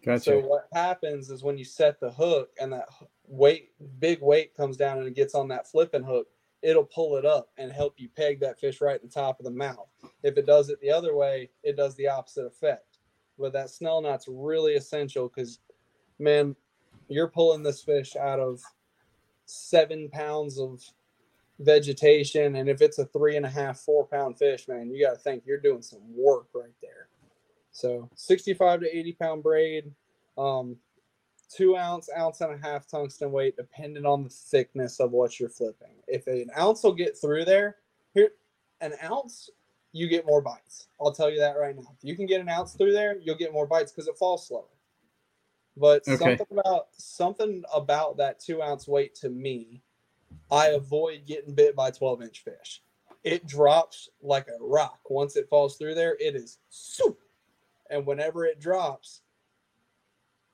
[0.04, 0.24] Gotcha.
[0.24, 2.88] So what happens is when you set the hook and that
[3.28, 6.28] weight, big weight comes down and it gets on that flipping hook,
[6.62, 9.46] it'll pull it up and help you peg that fish right in the top of
[9.46, 9.88] the mouth.
[10.24, 13.00] If it does it the other way, it does the opposite effect.
[13.38, 15.60] But that snell knot's really essential because,
[16.18, 16.56] man,
[17.08, 18.62] you're pulling this fish out of
[19.50, 20.84] seven pounds of
[21.60, 25.14] vegetation, and if it's a three and a half, four pound fish, man, you got
[25.14, 27.08] to think you're doing some work right there.
[27.72, 29.92] So 65 to 80 pound braid,
[30.38, 30.78] um,
[31.50, 35.50] two ounce, ounce and a half tungsten weight, depending on the thickness of what you're
[35.50, 35.94] flipping.
[36.08, 37.78] If an ounce will get through there,
[38.14, 38.32] here,
[38.82, 39.50] an ounce,
[39.92, 40.88] you get more bites.
[41.02, 41.96] I'll tell you that right now.
[41.98, 44.48] If you can get an ounce through there, you'll get more bites because it falls
[44.48, 44.64] slower.
[45.78, 46.18] But Okay.
[46.18, 49.84] something about something about that two ounce weight to me,
[50.52, 52.84] I avoid getting bit by 12 inch fish.
[53.24, 55.02] It drops like a rock.
[55.10, 57.20] Once it falls through there, it is soup.
[57.90, 59.22] And whenever it drops,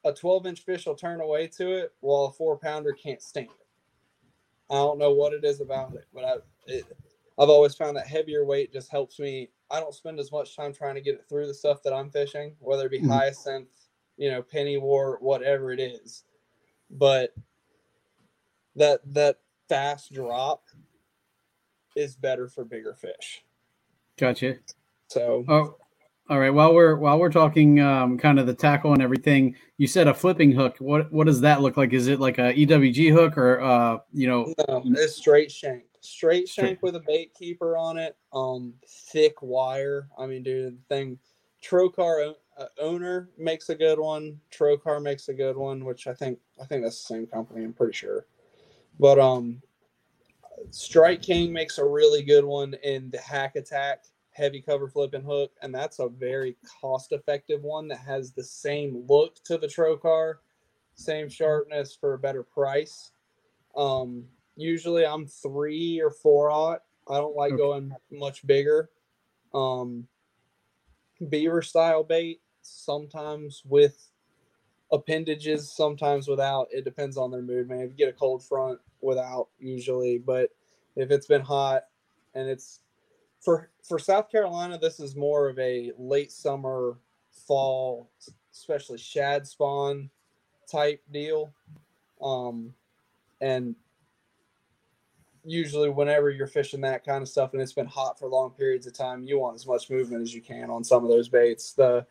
[0.03, 3.49] a 12 inch fish will turn away to it while a four pounder can't stand
[3.49, 3.67] it.
[4.69, 6.35] I don't know what it is about it, but I,
[6.67, 6.85] it,
[7.37, 9.49] I've always found that heavier weight just helps me.
[9.69, 12.09] I don't spend as much time trying to get it through the stuff that I'm
[12.09, 13.09] fishing, whether it be Mhm.
[13.09, 13.84] hyacinth,
[14.17, 16.23] you know, pennywort, whatever it is.
[16.89, 17.33] But
[18.75, 20.63] that that fast drop
[21.95, 23.43] is better for bigger fish.
[24.17, 24.55] Gotcha.
[25.07, 25.77] So Oh,
[26.29, 26.49] all right.
[26.49, 30.13] While we're while we're talking, um, kind of the tackle and everything, you said a
[30.13, 30.75] flipping hook.
[30.79, 31.93] What what does that look like?
[31.93, 34.53] Is it like a EWG hook or uh, you know?
[34.67, 35.83] No, it's straight shank.
[36.01, 38.15] Straight Straight- shank with a bait keeper on it.
[38.33, 38.73] Um,
[39.11, 40.07] thick wire.
[40.17, 41.19] I mean, dude, the thing.
[41.63, 44.39] Trocar uh, owner makes a good one.
[44.51, 47.63] Trocar makes a good one, which I think I think that's the same company.
[47.63, 48.25] I'm pretty sure.
[48.99, 49.61] But um,
[50.71, 55.51] Strike King makes a really good one in the Hack Attack heavy cover flipping hook,
[55.61, 60.35] and that's a very cost effective one that has the same look to the Trocar,
[60.95, 63.11] same sharpness for a better price.
[63.75, 66.83] Um, usually I'm three or four aught.
[67.09, 67.61] I don't like Okay.
[67.61, 68.89] going much bigger.
[69.53, 70.07] Um,
[71.29, 74.09] beaver style bait, sometimes with
[74.91, 76.67] appendages, sometimes without.
[76.71, 77.81] It depends on their mood, man.
[77.81, 80.49] If you get a cold front, without usually, but
[80.95, 81.83] if it's been hot
[82.33, 82.81] and it's
[83.39, 86.97] for for South Carolina, this is more of a late summer,
[87.31, 88.09] fall,
[88.51, 90.09] especially shad spawn
[90.69, 91.53] type deal.
[92.21, 92.73] Um,
[93.41, 93.75] and
[95.43, 98.87] usually, whenever you're fishing that kind of stuff and it's been hot for long periods
[98.87, 101.73] of time, you want as much movement as you can on some of those baits.
[101.73, 102.05] The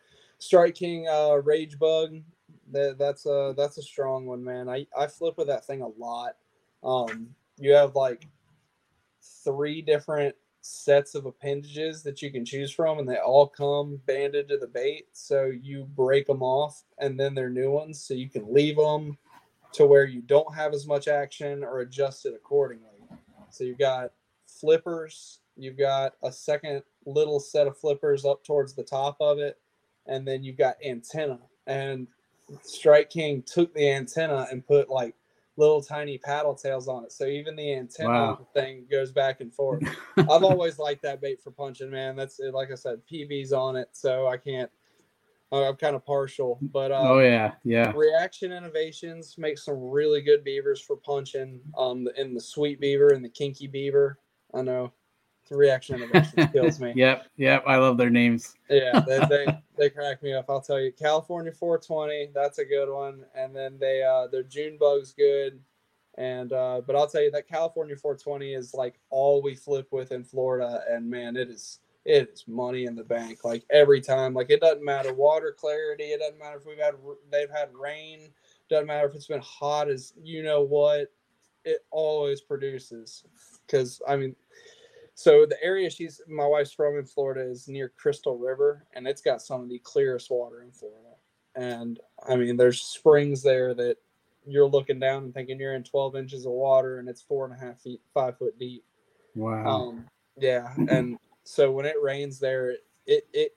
[0.44, 2.20] Strike King uh, Rage Bug,
[2.70, 4.68] that, that's a that's a strong one, man.
[4.68, 6.36] I I flip with that thing a lot.
[6.82, 8.26] Um, you have like
[9.42, 14.48] three different sets of appendages that you can choose from, and they all come banded
[14.48, 15.06] to the bait.
[15.12, 18.02] So you break them off, and then they're new ones.
[18.02, 19.16] So you can leave them
[19.72, 23.00] to where you don't have as much action or adjust it accordingly.
[23.50, 24.12] So you've got
[24.46, 29.58] flippers, you've got a second little set of flippers up towards the top of it,
[30.06, 31.38] and then you've got antenna.
[31.66, 32.06] And
[32.62, 35.14] Strike King took the antenna and put like
[35.56, 37.12] little tiny paddle tails on it.
[37.12, 38.46] So even the antenna Wow.
[38.54, 39.82] thing goes back and forth.
[40.18, 42.16] I've always liked that bait for punching, man.
[42.16, 42.52] That's it.
[42.52, 44.70] like I said, PV's on it, so I can't.
[45.52, 47.92] I'm kind of partial, but uh, Oh yeah, yeah.
[47.94, 51.60] Reaction Innovations makes some really good beavers for punching.
[51.78, 54.18] Um, in the sweet beaver and the kinky beaver.
[54.52, 54.92] I know,
[55.50, 56.92] Reaction Innovations kills me.
[56.96, 57.64] Yep, yep.
[57.66, 58.54] I love their names.
[58.68, 60.46] Yeah, they, they they crack me up.
[60.48, 63.24] I'll tell you, California 420, that's a good one.
[63.34, 65.60] And then they uh their June bug's good.
[66.16, 70.12] And uh but I'll tell you that California 420 is like all we flip with
[70.12, 73.44] in Florida, and man, it is it is money in the bank.
[73.44, 76.94] Like every time, like it doesn't matter water clarity, it doesn't matter if we've had
[77.30, 78.28] they've had rain,
[78.68, 81.12] doesn't matter if it's been hot as you know what,
[81.64, 83.24] it always produces.
[83.66, 84.36] Because I mean,
[85.14, 89.22] so the area she's my wife's from in Florida is near Crystal River, and it's
[89.22, 91.14] got some of the clearest water in Florida.
[91.54, 93.96] And I mean, there's springs there that
[94.46, 97.54] you're looking down and thinking you're in 12 inches of water, and it's four and
[97.54, 98.84] a half feet, five foot deep.
[99.36, 99.66] Wow.
[99.66, 103.52] Um, yeah, and so when it rains there, it it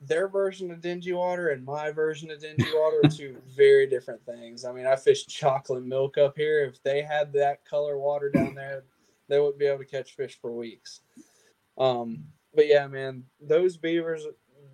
[0.00, 4.24] their version of dingy water and my version of dingy water are two very different
[4.24, 4.64] things.
[4.64, 6.64] I mean, I fished chocolate milk up here.
[6.64, 8.84] If they had that color water down there,
[9.28, 11.00] they wouldn't be able to catch fish for weeks.
[11.76, 14.26] Um, but yeah, man, those beavers,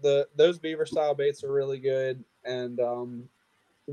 [0.03, 3.29] the those beaver style baits are really good, and um,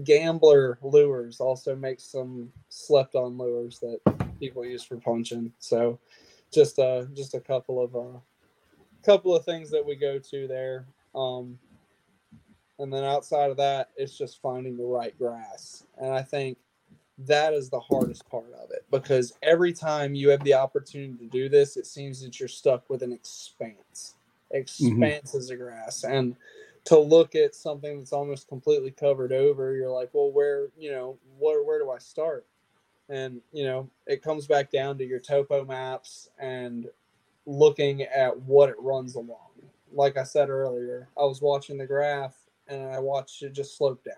[0.03, 3.99] gambler lures also make some slept on lures that
[4.39, 5.51] people use for punching.
[5.59, 5.99] So
[6.51, 8.19] just uh just a couple of uh
[9.05, 10.85] couple of things that we go to there.
[11.13, 11.59] Um
[12.79, 15.85] and then outside of that, it's just finding the right grass.
[15.97, 16.57] And I think
[17.17, 21.29] that is the hardest part of it because every time you have the opportunity to
[21.29, 24.15] do this, it seems that you're stuck with an expanse.
[24.51, 25.53] expanses mm-hmm.
[25.53, 26.03] a grass.
[26.03, 26.35] And
[26.85, 31.17] to look at something that's almost completely covered over, you're like, well, where, you know,
[31.37, 32.45] where, where do I start?
[33.09, 36.87] And, you know, it comes back down to your topo maps and
[37.45, 39.37] looking at what it runs along.
[39.93, 42.35] Like I said earlier, I was watching the graph
[42.67, 44.15] and I watched it just slope down.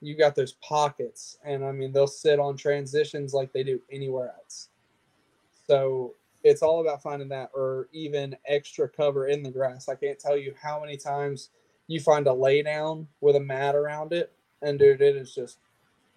[0.00, 4.34] You got those pockets, and I mean, they'll sit on transitions like they do anywhere
[4.36, 4.68] else.
[5.66, 9.88] So it's all about finding that or even extra cover in the grass.
[9.88, 11.50] I can't tell you how many times
[11.88, 14.32] you find a laydown with a mat around it,
[14.62, 15.58] and dude, it is just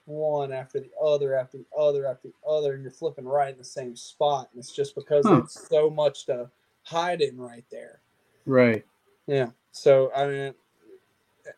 [0.05, 3.57] one after the other after the other after the other, and you're flipping right in
[3.57, 4.49] the same spot.
[4.51, 5.41] And it's just because huh.
[5.43, 6.49] it's so much to
[6.83, 8.01] hide in right there.
[8.45, 8.83] Right.
[9.27, 9.49] Yeah.
[9.71, 10.53] So I mean,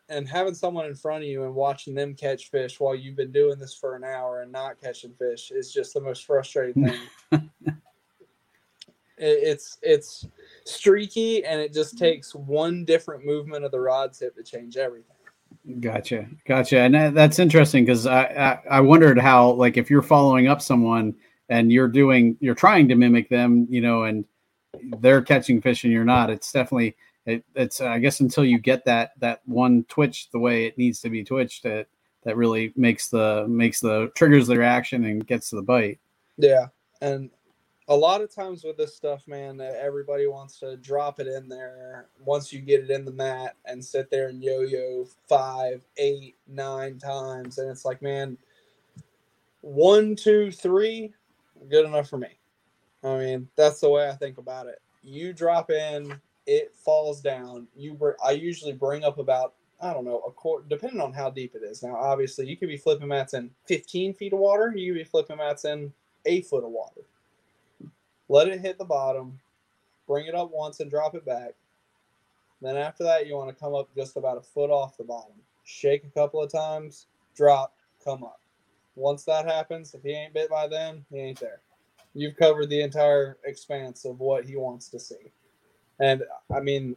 [0.08, 3.32] and having someone in front of you and watching them catch fish while you've been
[3.32, 6.84] doing this for an hour and not catching fish is just the most frustrating
[7.30, 7.50] thing.
[9.18, 10.26] it's it's
[10.64, 12.04] streaky and it just mm-hmm.
[12.04, 15.06] takes one different movement of the rod tip to change everything.
[15.80, 20.48] Gotcha, gotcha, and that's interesting because I, I I wondered how like if you're following
[20.48, 21.14] up someone
[21.48, 24.24] and you're doing you're trying to mimic them, you know, and
[24.98, 26.30] they're catching fish and you're not.
[26.30, 26.96] It's definitely
[27.26, 31.00] it, it's I guess until you get that that one twitch the way it needs
[31.00, 31.86] to be twitched that
[32.24, 35.98] that really makes the makes the triggers the reaction and gets to the bite.
[36.36, 36.66] Yeah,
[37.00, 37.30] and
[37.88, 42.06] a lot of times with this stuff, man, everybody wants to drop it in there
[42.24, 46.98] once you get it in the mat and sit there and yo-yo five, eight, nine
[46.98, 48.38] times, and it's like, man,
[49.60, 51.12] one, two, three,
[51.68, 52.28] good enough for me.
[53.04, 54.80] I mean, that's the way I think about it.
[55.02, 57.68] You drop in it falls down.
[57.76, 61.28] You br- I usually bring up about I don't know a quarter, depending on how
[61.28, 61.82] deep it is.
[61.82, 64.72] Now, obviously, you could be flipping mats in 15 feet of water.
[64.76, 65.92] You could be flipping mats in
[66.24, 67.00] a foot of water.
[68.28, 69.40] Let it hit the bottom,
[70.06, 71.54] bring it up once, and drop it back.
[72.60, 75.34] Then after that, you want to come up just about a foot off the bottom.
[75.64, 77.74] Shake a couple of times, drop,
[78.04, 78.40] come up.
[78.94, 81.60] Once that happens, if he ain't bit by then, he ain't there.
[82.14, 85.32] You've covered the entire expanse of what he wants to see.
[86.00, 86.22] And
[86.54, 86.96] I mean,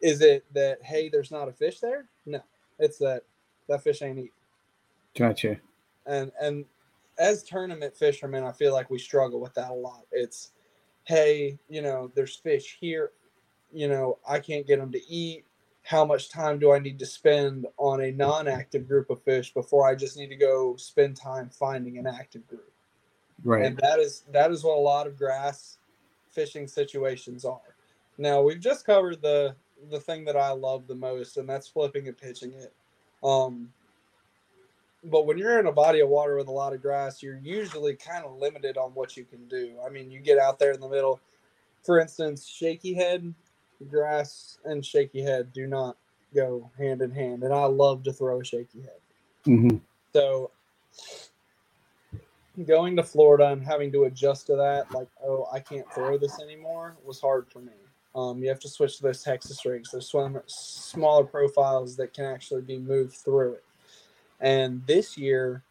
[0.00, 2.06] is it that hey, there's not a fish there?
[2.26, 2.40] No,
[2.78, 3.22] it's that
[3.68, 4.30] that fish ain't eating.
[5.16, 5.58] Gotcha.
[6.06, 6.64] And and
[7.18, 10.04] as tournament fishermen, I feel like we struggle with that a lot.
[10.12, 10.52] It's
[11.04, 13.12] hey, you know, there's fish here.
[13.72, 15.44] You know, I can't get them to eat.
[15.82, 19.88] How much time do I need to spend on a non-active group of fish before
[19.88, 22.70] I just need to go spend time finding an active group?
[23.42, 23.64] Right.
[23.64, 25.78] And that is that is what a lot of grass
[26.28, 27.74] fishing situations are.
[28.18, 29.54] Now we've just covered the
[29.90, 32.74] the thing that I love the most, and that's flipping and pitching it.
[33.22, 33.72] Um,
[35.04, 37.94] but when you're in a body of water with a lot of grass, you're usually
[37.94, 39.76] kind of limited on what you can do.
[39.84, 41.20] I mean, you get out there in the middle,
[41.84, 43.32] for instance, shaky head,
[43.88, 45.96] grass and shaky head do not
[46.34, 49.00] go hand in hand, and I love to throw a shaky head.
[49.46, 49.76] Mm-hmm.
[50.12, 50.50] So
[52.66, 56.40] going to Florida and having to adjust to that, like, oh, I can't throw this
[56.40, 57.72] anymore, was hard for me.
[58.18, 60.12] Um, you have to switch to those Texas rigs, those
[60.46, 63.64] smaller profiles that can actually be moved through it.
[64.40, 65.62] And this year,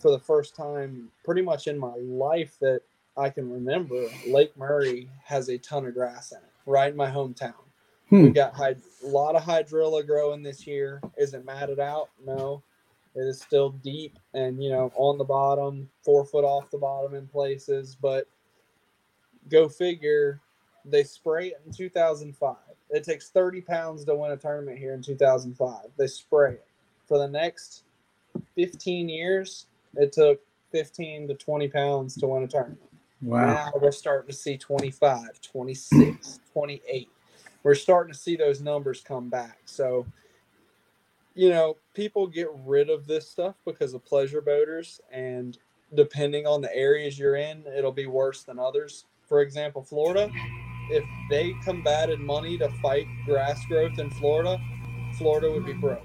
[0.00, 2.80] for the first time, pretty much in my life that
[3.16, 7.08] I can remember, Lake Murray has a ton of grass in it, right in my
[7.08, 7.54] hometown.
[8.08, 8.22] Hmm.
[8.24, 11.00] We've got a lot of hydrilla growing this year.
[11.16, 12.08] Is it matted out?
[12.26, 12.64] No.
[13.14, 17.14] It is still deep and, you know, on the bottom, four foot off the bottom
[17.14, 17.96] in places.
[18.00, 18.26] But
[19.48, 20.40] go figure,
[20.84, 22.56] they spray it in 2005.
[22.90, 25.76] It takes 30 pounds to win a tournament here in 2005.
[25.96, 26.66] They spray it.
[27.06, 27.84] For the next
[28.54, 30.40] 15 years, it took
[30.72, 32.80] 15 to 20 pounds to win a tournament.
[33.22, 33.46] Wow.
[33.46, 37.10] Now we're starting to see 25, 26, 28.
[37.62, 39.58] We're starting to see those numbers come back.
[39.64, 40.06] So,
[41.34, 45.00] you know, people get rid of this stuff because of pleasure boaters.
[45.12, 45.56] And
[45.94, 49.04] depending on the areas you're in, it'll be worse than others.
[49.28, 50.30] For example, Florida,
[50.92, 54.60] if they combated money to fight grass growth in Florida,
[55.18, 56.04] Florida would be broke.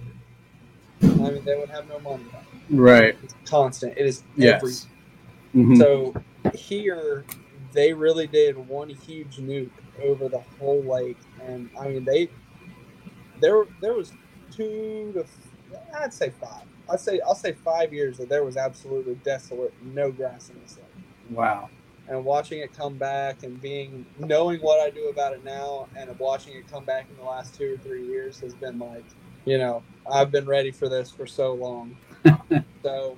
[1.01, 2.25] I mean, they would have no money.
[2.69, 3.15] Right.
[3.23, 3.97] It's constant.
[3.97, 4.55] It is yes.
[4.55, 4.71] every.
[5.55, 5.75] Mm-hmm.
[5.75, 6.15] So
[6.53, 7.25] here,
[7.73, 9.69] they really did one huge nuke
[10.01, 12.29] over the whole lake, and I mean they
[13.39, 14.11] there there was
[14.51, 15.25] two to
[15.95, 16.63] I'd say five.
[16.89, 20.77] I'd say I'll say five years that there was absolutely desolate, no grass in this
[20.77, 21.05] lake.
[21.29, 21.69] Wow.
[22.09, 26.17] And watching it come back and being knowing what I do about it now and
[26.19, 29.03] watching it come back in the last two or three years has been like,
[29.45, 31.97] you know, I've been ready for this for so long.
[32.83, 33.17] so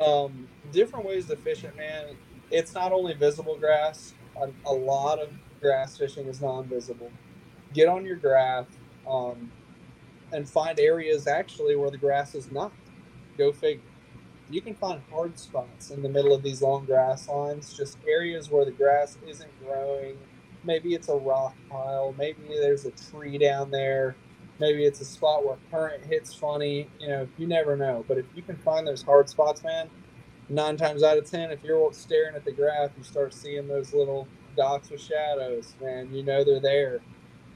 [0.00, 2.16] um, different ways to fish it, man.
[2.50, 4.14] It's not only visible grass.
[4.40, 7.10] A, a lot of grass fishing is non-visible.
[7.72, 8.66] Get on your graph
[9.08, 9.50] um,
[10.32, 12.72] and find areas actually where the grass is not.
[13.36, 13.82] Go figure.
[14.50, 18.50] You can find hard spots in the middle of these long grass lines, just areas
[18.50, 20.18] where the grass isn't growing.
[20.64, 22.14] Maybe it's a rock pile.
[22.18, 24.16] Maybe there's a tree down there.
[24.60, 26.88] Maybe it's a spot where current hits funny.
[27.00, 28.04] You know, you never know.
[28.06, 29.88] But if you can find those hard spots, man,
[30.48, 33.92] nine times out of ten, if you're staring at the graph, you start seeing those
[33.92, 37.00] little dots with shadows, man, you know they're there.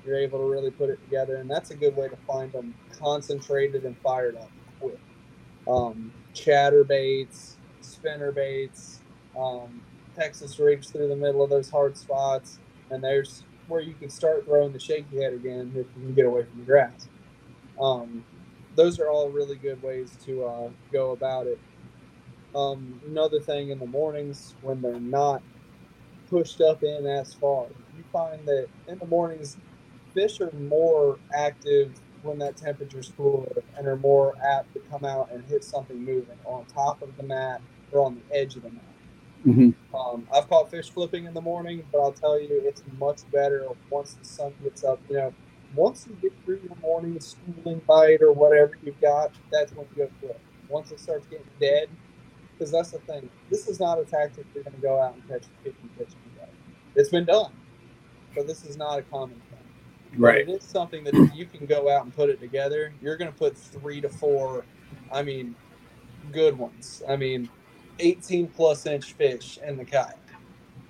[0.04, 2.74] You're able to really put it together, and that's a good way to find them
[2.98, 4.98] concentrated and fired up quick.
[5.66, 9.00] Um, chatter baits, spinner baits,
[9.38, 9.82] um,
[10.16, 12.58] Texas rigs through the middle of those hard spots,
[12.90, 16.26] and there's where you can start throwing the shaky head again if you can get
[16.26, 17.08] away from the grass.
[17.80, 18.24] Um,
[18.74, 21.60] those are all really good ways to uh, go about it.
[22.54, 25.42] Um, another thing in the mornings when they're not
[26.30, 27.66] pushed up in as far,
[27.96, 29.58] you find that in the mornings,
[30.14, 35.04] fish are more active when that temperature is cooler and are more apt to come
[35.04, 37.60] out and hit something moving on top of the mat
[37.92, 38.82] or on the edge of the mat.
[39.46, 39.96] Mm-hmm.
[39.96, 43.68] Um, I've caught fish flipping in the morning, but I'll tell you, it's much better
[43.90, 45.00] once the sun gets up.
[45.08, 45.34] You know,
[45.74, 50.04] once you get through your morning schooling bite or whatever you've got, that's when you
[50.04, 50.40] go flip.
[50.68, 51.88] Once it starts getting dead,
[52.52, 53.28] because that's the thing.
[53.50, 56.50] This is not a tactic you're going to go out and catch 50 fish today.
[56.96, 57.52] It's been done,
[58.34, 59.57] but this is not a common thing.
[60.16, 60.46] Right.
[60.46, 63.16] But it is something that if you can go out and put it together, you're
[63.16, 64.64] going to put three to four,
[65.12, 65.54] I mean,
[66.32, 67.02] good ones.
[67.08, 67.48] I mean,
[67.98, 70.18] 18 plus inch fish in the kayak.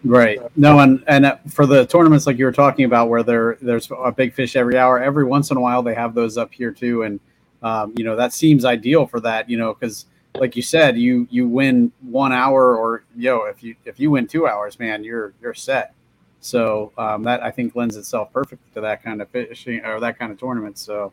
[0.05, 0.39] Right.
[0.57, 3.91] No, and and uh, for the tournaments like you were talking about, where there there's
[3.91, 6.71] a big fish every hour, every once in a while they have those up here
[6.71, 7.19] too, and
[7.62, 9.51] um, you know that seems ideal for that.
[9.51, 10.07] You know, because
[10.37, 14.29] like you said, you you win one hour, or yo, if you if you win
[14.29, 15.95] two hours, man, you're you're set.
[16.41, 20.18] So um, that I think lends itself perfect to that kind of fishing or that
[20.18, 20.78] kind of tournament.
[20.78, 21.12] So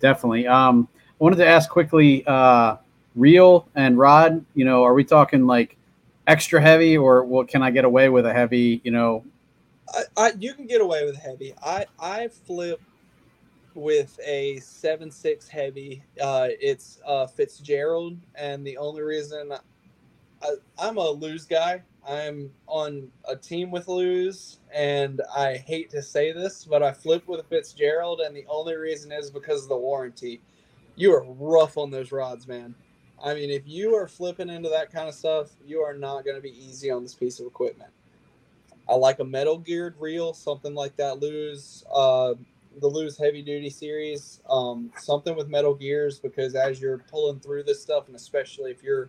[0.00, 0.46] definitely.
[0.46, 2.76] Um, I wanted to ask quickly, uh,
[3.14, 4.44] reel and rod.
[4.54, 5.76] You know, are we talking like
[6.26, 7.48] extra heavy, or what?
[7.48, 8.80] Can I get away with a heavy?
[8.84, 9.24] You know,
[9.94, 11.54] I, I you can get away with heavy.
[11.62, 12.80] I I flip
[13.74, 16.02] with a seven six heavy.
[16.20, 19.52] Uh, it's uh, Fitzgerald, and the only reason
[20.42, 21.82] I, I'm a Lew's guy.
[22.08, 27.28] I'm on a team with Lew's, and I hate to say this, but I flipped
[27.28, 30.40] with Fitzgerald, and the only reason is because of the warranty.
[30.96, 32.74] You are rough on those rods, man.
[33.22, 36.36] I mean, if you are flipping into that kind of stuff, you are not going
[36.36, 37.90] to be easy on this piece of equipment.
[38.88, 41.20] I like a metal geared reel, something like that.
[41.20, 42.34] Lew's uh,
[42.80, 47.62] the Lew's Heavy Duty series, um, something with metal gears, because as you're pulling through
[47.62, 49.08] this stuff, and especially if you're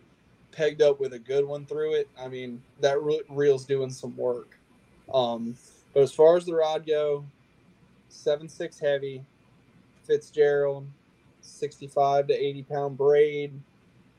[0.54, 4.16] pegged up with a good one through it, I mean that re- reel's doing some
[4.16, 4.58] work.
[5.14, 5.56] Um,
[5.94, 7.26] but as far as the rod go,
[8.10, 9.24] seven six heavy,
[10.06, 10.88] Fitzgerald,
[11.42, 13.54] sixty five to eighty pound braid,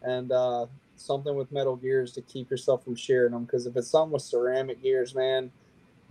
[0.02, 0.66] and uh,
[0.96, 3.44] something with metal gears to keep yourself from shearing them.
[3.44, 5.50] Because if it's something with ceramic gears, man,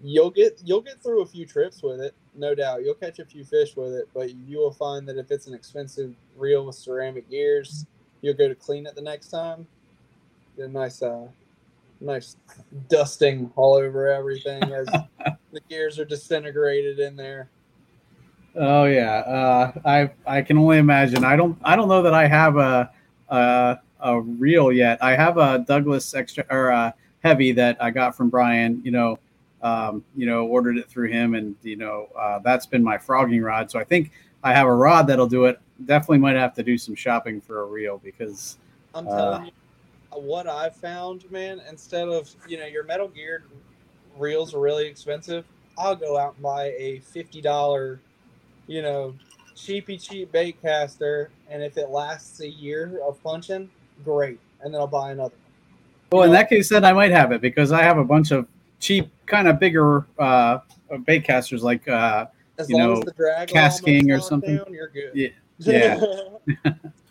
[0.01, 2.83] you'll get you'll get through a few trips with it, no doubt.
[2.83, 5.53] You'll catch a few fish with it, but you will find that if it's an
[5.53, 7.85] expensive reel with ceramic gears,
[8.21, 9.67] you'll go to clean it the next time.
[10.59, 11.27] A nice, uh,
[11.99, 12.35] nice
[12.89, 14.87] dusting all over everything as
[15.51, 17.49] the gears are disintegrated in there.
[18.55, 21.23] Oh yeah, uh, I I can only imagine.
[21.23, 22.91] I don't I don't know that I have a
[23.29, 25.01] a, a reel yet.
[25.01, 26.93] I have a Douglas extra or
[27.23, 28.79] heavy that I got from Brian.
[28.83, 29.19] You know,
[29.63, 33.41] um, you know, ordered it through him, and you know uh, that's been my frogging
[33.41, 33.71] rod.
[33.71, 34.11] So I think
[34.43, 35.59] I have a rod that'll do it.
[35.85, 38.57] Definitely might have to do some shopping for a reel because
[38.93, 39.51] I'm uh, you,
[40.21, 43.43] what I've found, man, instead of you know your metal geared
[44.17, 45.45] reels are really expensive.
[45.77, 47.99] I'll go out and buy a fifty dollar,
[48.67, 49.15] you know,
[49.55, 53.69] cheapy cheap bait caster, and if it lasts a year of punching,
[54.03, 55.35] great, and then I'll buy another.
[56.11, 58.47] Well, in that case, then I might have it because I have a bunch of
[58.79, 60.59] cheap, kind of bigger uh,
[61.05, 62.27] bait casters like uh,
[62.59, 64.57] As you long know as the drag Cask or something.
[64.57, 65.11] down, you're good.
[65.15, 65.29] Yeah,
[66.55, 66.73] yeah.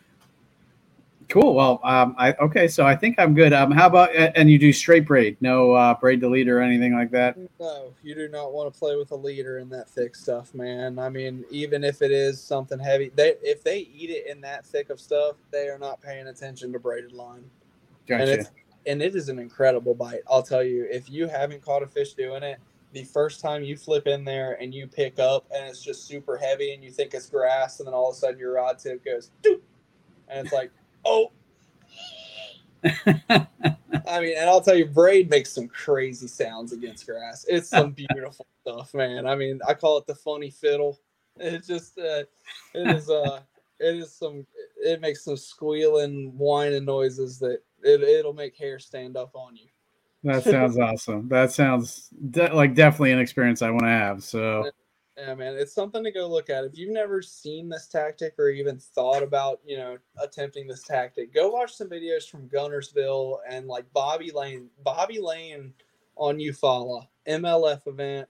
[1.32, 1.54] Cool.
[1.54, 2.68] Well, um, I okay.
[2.68, 3.54] So I think I'm good.
[3.54, 6.92] Um, how about and you do straight braid, no uh, braid to lead or anything
[6.92, 7.38] like that?
[7.58, 10.98] No, you do not want to play with a leader in that thick stuff, man.
[10.98, 14.66] I mean, even if it is something heavy, they if they eat it in that
[14.66, 17.44] thick of stuff, they are not paying attention to braided line.
[18.06, 18.22] Gotcha.
[18.22, 18.50] And it's
[18.84, 20.20] and it is an incredible bite.
[20.28, 22.58] I'll tell you, if you haven't caught a fish doing it,
[22.92, 26.36] the first time you flip in there and you pick up and it's just super
[26.36, 29.02] heavy and you think it's grass, and then all of a sudden your rod tip
[29.02, 29.62] goes, Doop!
[30.28, 30.70] and it's like,
[31.04, 31.32] oh.
[34.08, 37.44] I mean, and I'll tell you, braid makes some crazy sounds against grass.
[37.48, 39.26] It's some beautiful stuff, man.
[39.26, 40.98] I mean, I call it the funny fiddle.
[41.38, 42.24] It's just, uh,
[42.74, 43.40] it is, uh,
[43.80, 44.46] it is some,
[44.76, 49.68] it makes some squealing, whining noises that it, it'll make hair stand up on you.
[50.24, 51.28] That sounds awesome.
[51.28, 54.22] That sounds de- like definitely an experience I want to have.
[54.22, 54.70] So,
[55.16, 56.64] yeah, man, it's something to go look at.
[56.64, 61.34] If you've never seen this tactic or even thought about, you know, attempting this tactic,
[61.34, 64.68] go watch some videos from Guntersville and like Bobby Lane.
[64.82, 65.74] Bobby Lane
[66.16, 68.28] on Eufaula MLF event.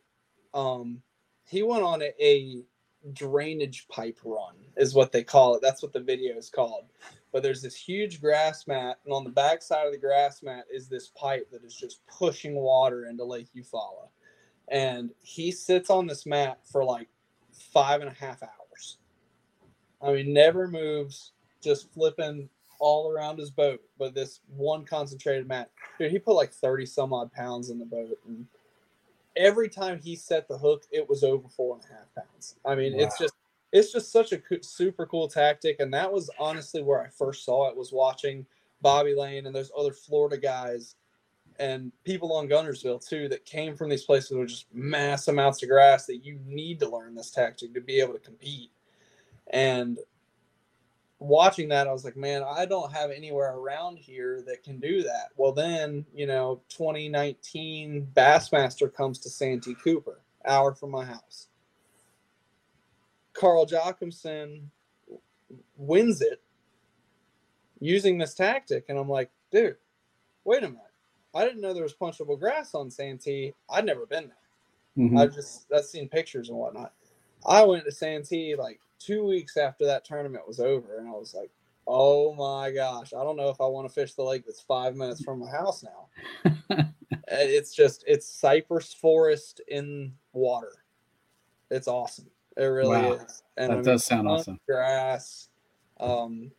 [0.55, 1.03] Um,
[1.49, 2.62] he went on a, a
[3.12, 5.62] drainage pipe run, is what they call it.
[5.62, 6.87] That's what the video is called
[7.33, 10.66] but there's this huge grass mat, and on the back side of the grass mat
[10.70, 14.09] is this pipe that is just pushing water into Lake Eufaula.
[14.69, 17.09] And he sits on this mat for like
[17.73, 18.99] five and a half hours.
[20.01, 21.33] I mean, never moves,
[21.63, 22.49] just flipping
[22.81, 25.71] all around his boat, but this one concentrated mat.
[25.99, 28.19] Dude, he put like 30 some odd pounds in the boat.
[28.27, 28.47] And
[29.37, 32.57] every time he set the hook, it was over four and a half pounds.
[32.65, 33.05] I mean, wow.
[33.05, 33.35] it's just
[33.73, 37.69] it's just such a super cool tactic and that was honestly where i first saw
[37.69, 38.47] it was watching
[38.83, 40.97] bobby lane and those other florida guys
[41.59, 45.69] and people on Guntersville too that came from these places with just mass amounts of
[45.69, 48.71] grass that you need to learn this tactic to be able to compete
[49.49, 49.99] and
[51.19, 55.05] watching that i was like man i don't have anywhere around here that can do
[55.05, 61.47] that well then you know 2019 bassmaster comes to santee cooper hour from my house
[63.33, 64.63] Carl Jocumsen
[65.77, 66.41] wins it
[67.81, 68.87] using this tactic.
[68.89, 69.77] And I'm like, dude,
[70.45, 70.91] wait a minute.
[71.35, 73.55] I didn't know there was punchable grass on Santee.
[73.70, 75.07] I'd never been there.
[75.07, 75.18] Mm-hmm.
[75.18, 76.93] I've just I've seen pictures and whatnot.
[77.47, 81.35] I went to Santee like two weeks after that tournament was over, and I was
[81.35, 81.51] like,
[81.87, 84.95] "Oh my gosh, I don't know if I want to fish the lake that's five
[84.95, 86.53] minutes from my house now."
[87.28, 90.72] it's just it's cypress forest in water.
[91.70, 92.30] It's awesome.
[92.57, 93.12] It really wow.
[93.12, 93.43] is.
[93.57, 94.61] And that I mean, does sound awesome.
[94.68, 95.49] Grass.
[95.99, 96.51] Um,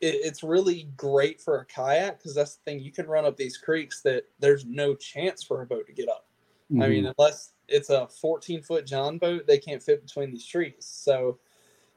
[0.00, 2.80] it, it's really great for a kayak because that's the thing.
[2.80, 6.08] You can run up these creeks that there's no chance for a boat to get
[6.08, 6.26] up.
[6.72, 6.82] Mm-hmm.
[6.82, 7.12] I mean, mm-hmm.
[7.18, 10.74] unless it's a 14 foot John boat, they can't fit between these trees.
[10.80, 11.38] So,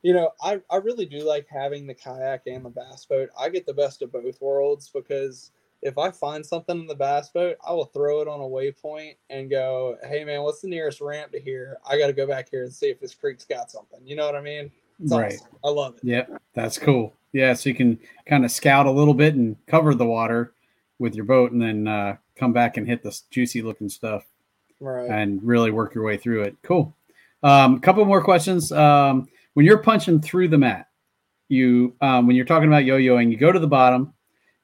[0.02, 3.30] you know, I, I really do like having the kayak and the bass boat.
[3.39, 7.30] I get the best of both worlds because if I find something in the bass
[7.30, 11.02] boat, I will throw it on a waypoint and go, "Hey man, what's the nearest
[11.02, 11.78] ramp to here?
[11.86, 14.26] I got to go back here and see if this creek's got something." You know
[14.26, 14.72] what I mean?
[15.02, 15.34] It's right.
[15.34, 15.47] Awesome.
[15.64, 16.04] I love it.
[16.04, 17.16] Yep, that's cool.
[17.34, 20.53] Yeah, so you can kind of scout a little bit and cover the water
[20.99, 24.23] with your boat, and then uh, come back and hit the juicy looking stuff,
[24.79, 25.09] right?
[25.09, 26.57] And really work your way through it.
[26.63, 26.95] Cool.
[27.43, 28.71] A um, couple more questions.
[28.71, 30.89] Um, when you're punching through the mat,
[31.47, 34.13] you um, when you're talking about yo-yoing, you go to the bottom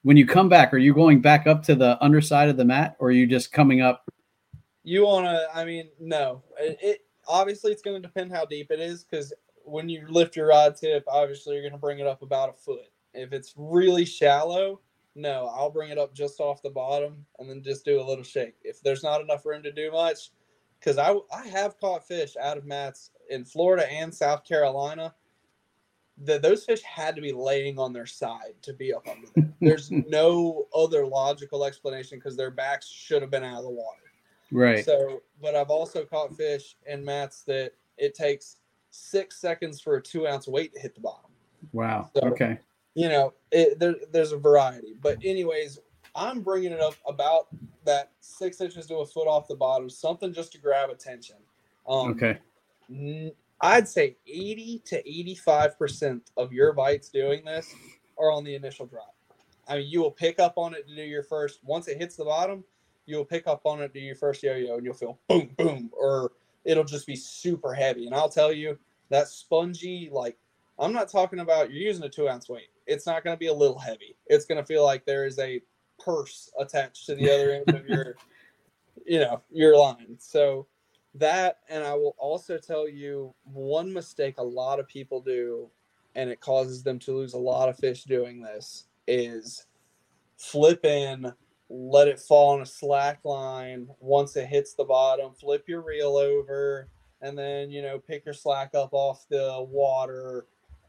[0.07, 2.95] when you come back, are you going back up to the underside of the mat,
[2.99, 4.09] or are you just coming up?
[4.83, 5.47] You want to?
[5.53, 6.43] I mean, no.
[6.57, 9.33] It, it obviously it's going to depend how deep it is because
[9.67, 12.53] when you lift your rod tip, obviously you're going to bring it up about a
[12.53, 12.89] foot.
[13.13, 14.79] If it's really shallow,
[15.15, 18.23] no, I'll bring it up just off the bottom and then just do a little
[18.23, 18.55] shake.
[18.63, 20.31] If there's not enough room to do much,
[20.79, 25.13] because I I have caught fish out of mats in Florida and South Carolina
[26.23, 29.53] the, those fish had to be laying on their side to be up under there.
[29.61, 34.01] There's no other logical explanation because their backs should have been out of the water.
[34.51, 34.83] Right.
[34.83, 38.57] So, but I've also caught fish in mats that it takes
[38.91, 41.31] six seconds for a two ounce weight to hit the bottom.
[41.73, 42.09] Wow.
[42.15, 42.59] So, okay.
[42.95, 44.95] You know, it, there, there's a variety.
[45.01, 45.79] But, anyways,
[46.15, 47.47] I'm bringing it up about
[47.85, 51.37] that six inches to a foot off the bottom, something just to grab attention.
[51.87, 52.39] Um, okay.
[52.89, 53.31] N-
[53.61, 57.73] I'd say 80 to 85% of your bites doing this
[58.17, 59.15] are on the initial drop.
[59.67, 62.15] I mean, you will pick up on it to do your first, once it hits
[62.15, 62.63] the bottom,
[63.05, 65.49] you'll pick up on it to do your first yo yo and you'll feel boom,
[65.57, 66.31] boom, or
[66.67, 68.05] it'll just be super heavy.
[68.05, 68.77] And I'll tell you,
[69.09, 70.37] that spongy, like,
[70.77, 72.69] I'm not talking about you're using a two ounce weight.
[72.85, 74.15] It's not going to be a little heavy.
[74.27, 75.61] It's going to feel like there is a
[75.97, 78.15] purse attached to the other end of your,
[79.05, 80.17] you know, your line.
[80.19, 80.67] So,
[81.15, 85.67] that and i will also tell you one mistake a lot of people do
[86.15, 89.65] and it causes them to lose a lot of fish doing this is
[90.37, 91.31] flip in,
[91.69, 93.87] let it fall on a slack line.
[93.99, 96.87] Once it hits the bottom, flip your reel over,
[97.21, 100.45] and then you know pick your slack up off the water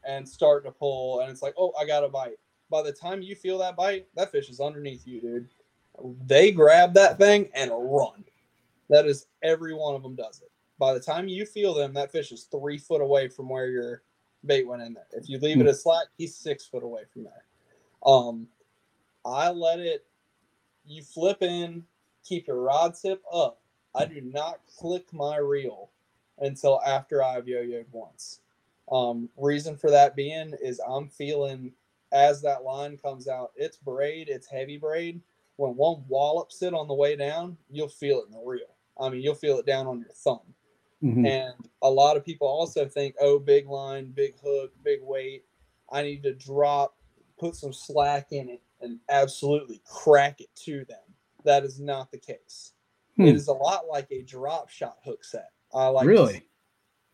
[0.07, 1.19] and start to pull.
[1.19, 2.39] And it's like, oh, I got a bite.
[2.69, 5.49] By the time you feel that bite, that fish is underneath you, dude.
[6.25, 8.23] They grab that thing and run.
[8.89, 10.51] That is every one of them does it.
[10.77, 14.03] By the time you feel them, that fish is three foot away from where your
[14.45, 15.07] bait went in there.
[15.11, 17.45] If you leave it a slack, he's six foot away from there.
[18.05, 18.47] Um,
[19.25, 20.05] I let it.
[20.89, 21.83] You flip in,
[22.25, 23.59] keep your rod tip up.
[23.95, 25.91] I do not click my reel
[26.39, 28.39] until after I've yo-yoed once.
[28.91, 31.71] Um, reason for that being is I'm feeling
[32.11, 35.21] as that line comes out, it's braid, it's heavy braid.
[35.57, 38.75] When one wallops it on the way down, you'll feel it in the reel.
[38.99, 40.39] I mean, you'll feel it down on your thumb.
[41.03, 41.25] Mm-hmm.
[41.25, 45.45] And a lot of people also think, oh, big line, big hook, big weight.
[45.91, 46.95] I need to drop,
[47.39, 50.97] put some slack in it, and absolutely crack it to them.
[51.45, 52.73] That is not the case.
[53.15, 53.25] Hmm.
[53.25, 55.49] It is a lot like a drop shot hook set.
[55.73, 56.43] I like really.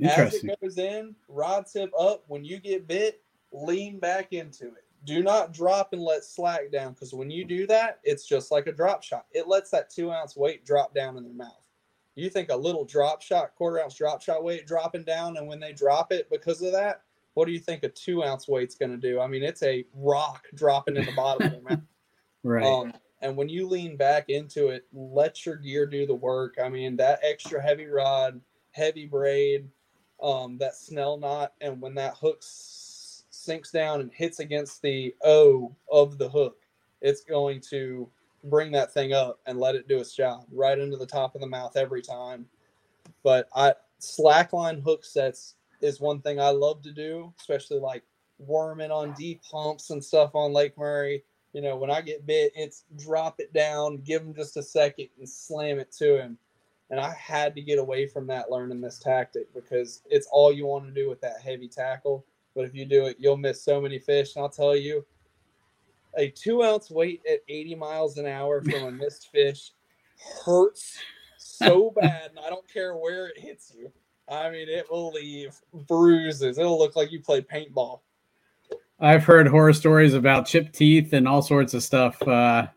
[0.01, 2.23] As it goes in, rod tip up.
[2.27, 4.83] When you get bit, lean back into it.
[5.05, 8.67] Do not drop and let slack down because when you do that, it's just like
[8.67, 9.27] a drop shot.
[9.31, 11.61] It lets that two ounce weight drop down in their mouth.
[12.15, 15.59] You think a little drop shot, quarter ounce drop shot weight dropping down, and when
[15.59, 17.03] they drop it because of that,
[17.35, 19.19] what do you think a two ounce weight's going to do?
[19.19, 21.79] I mean, it's a rock dropping in the bottom of their mouth.
[22.43, 22.63] Right.
[22.63, 26.57] Um, and when you lean back into it, let your gear do the work.
[26.63, 28.39] I mean, that extra heavy rod,
[28.71, 29.67] heavy braid,
[30.21, 35.15] um, that snell knot, and when that hook s- sinks down and hits against the
[35.23, 36.57] O of the hook,
[37.01, 38.07] it's going to
[38.43, 41.41] bring that thing up and let it do its job right into the top of
[41.41, 42.45] the mouth every time.
[43.23, 45.55] But I slackline hook sets
[45.85, 48.03] is one thing I love to do, especially like
[48.39, 51.23] worming on deep humps and stuff on Lake Murray.
[51.53, 55.07] You know, when I get bit, it's drop it down, give him just a second,
[55.17, 56.37] and slam it to him.
[56.89, 60.65] And I had to get away from that learning this tactic because it's all you
[60.65, 62.25] want to do with that heavy tackle.
[62.55, 64.35] But if you do it, you'll miss so many fish.
[64.35, 65.05] And I'll tell you,
[66.17, 69.71] a two ounce weight at 80 miles an hour from a missed fish
[70.45, 70.97] hurts
[71.37, 72.31] so bad.
[72.31, 73.91] And I don't care where it hits you.
[74.27, 75.55] I mean, it will leave
[75.87, 76.57] bruises.
[76.57, 77.99] It'll look like you played paintball.
[78.99, 82.21] I've heard horror stories about chipped teeth and all sorts of stuff.
[82.21, 82.67] Uh,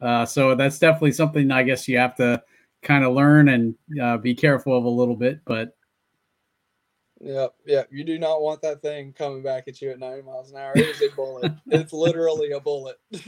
[0.00, 2.42] uh, so that's definitely something I guess you have to
[2.82, 5.40] kind of learn and uh, be careful of a little bit.
[5.44, 5.74] But
[7.20, 7.88] Yep, yep.
[7.90, 10.72] You do not want that thing coming back at you at 90 miles an hour.
[10.76, 11.52] It is a bullet.
[11.66, 12.96] it's literally a bullet.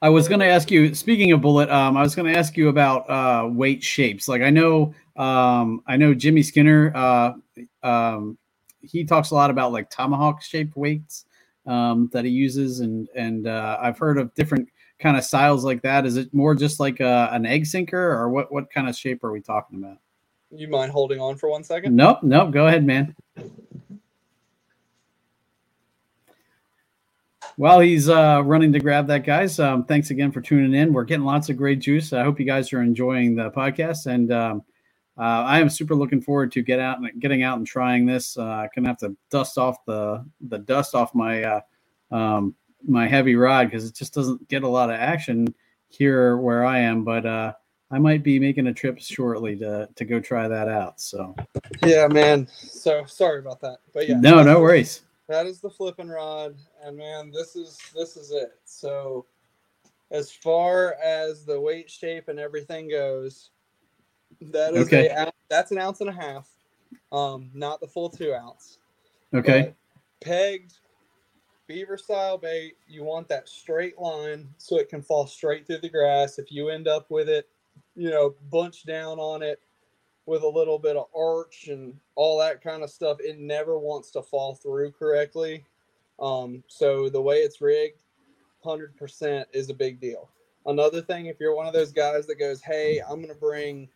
[0.00, 0.94] I was going to ask you.
[0.94, 4.28] Speaking of bullet, um, I was going to ask you about uh, weight shapes.
[4.28, 6.92] Like I know, um, I know Jimmy Skinner.
[6.94, 7.32] Uh,
[7.82, 8.38] um,
[8.80, 11.26] he talks a lot about like tomahawk shaped weights
[11.66, 14.68] um, that he uses, and and uh, I've heard of different
[14.98, 16.06] kind of styles like that.
[16.06, 18.52] Is it more just like a, uh, an egg sinker, or what?
[18.52, 19.98] What kind of shape are we talking about?
[20.50, 21.94] You mind holding on for one second?
[21.94, 22.52] Nope, nope.
[22.52, 23.14] Go ahead, man.
[27.58, 30.92] While he's uh, running to grab that, guys, um, thanks again for tuning in.
[30.92, 32.12] We're getting lots of great juice.
[32.12, 34.62] I hope you guys are enjoying the podcast, and um,
[35.18, 38.36] uh, I am super looking forward to get out and getting out and trying this.
[38.36, 41.60] Uh, gonna have to dust off the the dust off my uh,
[42.12, 42.54] um,
[42.86, 45.52] my heavy rod because it just doesn't get a lot of action
[45.88, 47.02] here where I am.
[47.02, 47.54] But uh,
[47.90, 51.00] I might be making a trip shortly to to go try that out.
[51.00, 51.34] So
[51.84, 52.46] yeah, man.
[52.52, 54.20] So sorry about that, but yeah.
[54.20, 55.02] No, no worries.
[55.28, 58.58] That is the flipping rod, and man, this is this is it.
[58.64, 59.26] So
[60.10, 63.50] as far as the weight shape and everything goes,
[64.40, 65.08] that is okay.
[65.08, 66.48] a that's an ounce and a half,
[67.12, 68.78] um, not the full two ounce.
[69.34, 69.74] Okay.
[70.20, 70.78] But pegged
[71.66, 75.90] beaver style bait, you want that straight line so it can fall straight through the
[75.90, 76.38] grass.
[76.38, 77.46] If you end up with it
[77.98, 79.60] you know, bunch down on it
[80.28, 83.16] with a little bit of arch and all that kind of stuff.
[83.18, 85.64] It never wants to fall through correctly.
[86.20, 88.02] Um, so the way it's rigged,
[88.62, 90.28] 100% is a big deal.
[90.66, 93.88] Another thing, if you're one of those guys that goes, Hey, I'm going to bring,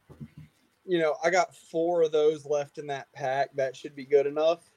[0.86, 3.50] you know, I got four of those left in that pack.
[3.54, 4.70] That should be good enough.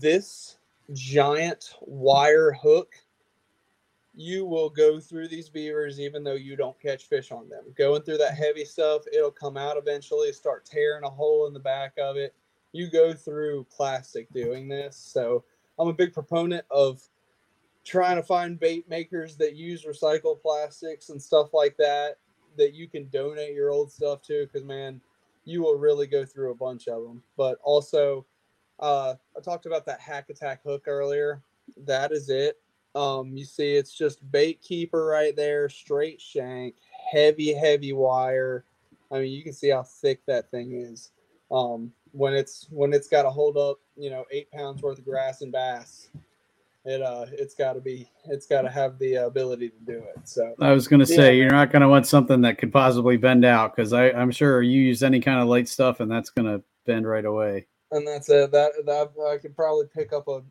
[0.00, 0.58] This
[0.92, 2.96] giant wire hook
[4.16, 7.64] you will go through these beavers even though you don't catch fish on them.
[7.76, 11.60] Going through that heavy stuff, it'll come out eventually, start tearing a hole in the
[11.60, 12.34] back of it.
[12.72, 14.96] You go through plastic doing this.
[14.96, 15.44] So
[15.78, 17.02] I'm a big proponent of
[17.84, 22.16] trying to find bait makers that use recycled plastics and stuff like that
[22.56, 25.00] that you can donate your old stuff to because man
[25.44, 28.26] you will really go through a bunch of them but also
[28.80, 31.40] uh, i talked about that hack attack hook earlier
[31.76, 32.58] that is it
[32.96, 36.76] Um, you see, it's just bait keeper right there, straight shank,
[37.12, 38.64] heavy, heavy wire.
[39.12, 41.10] I mean, you can see how thick that thing is.
[41.50, 45.04] Um, when it's when it's got to hold up, you know, eight pounds worth of
[45.04, 46.08] grass and bass,
[46.86, 50.26] it uh, it's got to be, it's got to have the ability to do it.
[50.26, 51.42] So I was going to say, yeah.
[51.42, 54.80] you're not going to want something that could possibly bend out because I'm sure you
[54.80, 57.66] use any kind of light stuff and that's going to bend right away.
[57.90, 58.50] And that's it.
[58.52, 60.42] That, that I could probably pick up a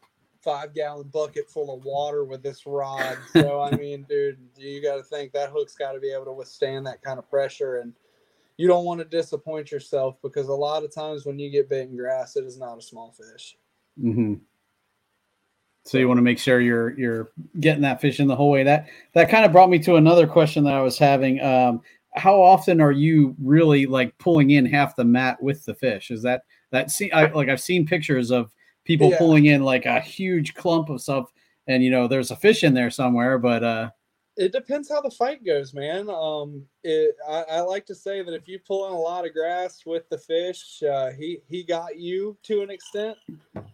[0.45, 3.17] five gallon bucket full of water with this rod.
[3.33, 6.33] So I mean, dude, you got to think that hook's got to be able to
[6.33, 7.91] withstand that kind of pressure, and
[8.57, 11.89] you don't want to disappoint yourself because a lot of times when you get bit
[11.89, 13.57] in grass, it is not a small fish.
[14.01, 14.35] Mm-hmm.
[15.83, 17.29] So you want to make sure you're you're
[17.59, 18.63] getting that fish in the whole way.
[18.63, 21.41] That that kind of brought me to another question that I was having.
[21.41, 21.81] Um,
[22.15, 26.11] how often are you really like pulling in half the mat with the fish?
[26.11, 28.54] Is that that see I, like I've seen pictures of
[28.85, 29.17] people yeah.
[29.17, 31.31] pulling in like a huge clump of stuff
[31.67, 33.89] and you know there's a fish in there somewhere but uh
[34.37, 38.33] it depends how the fight goes man um it I, I like to say that
[38.33, 41.97] if you pull in a lot of grass with the fish uh he he got
[41.97, 43.17] you to an extent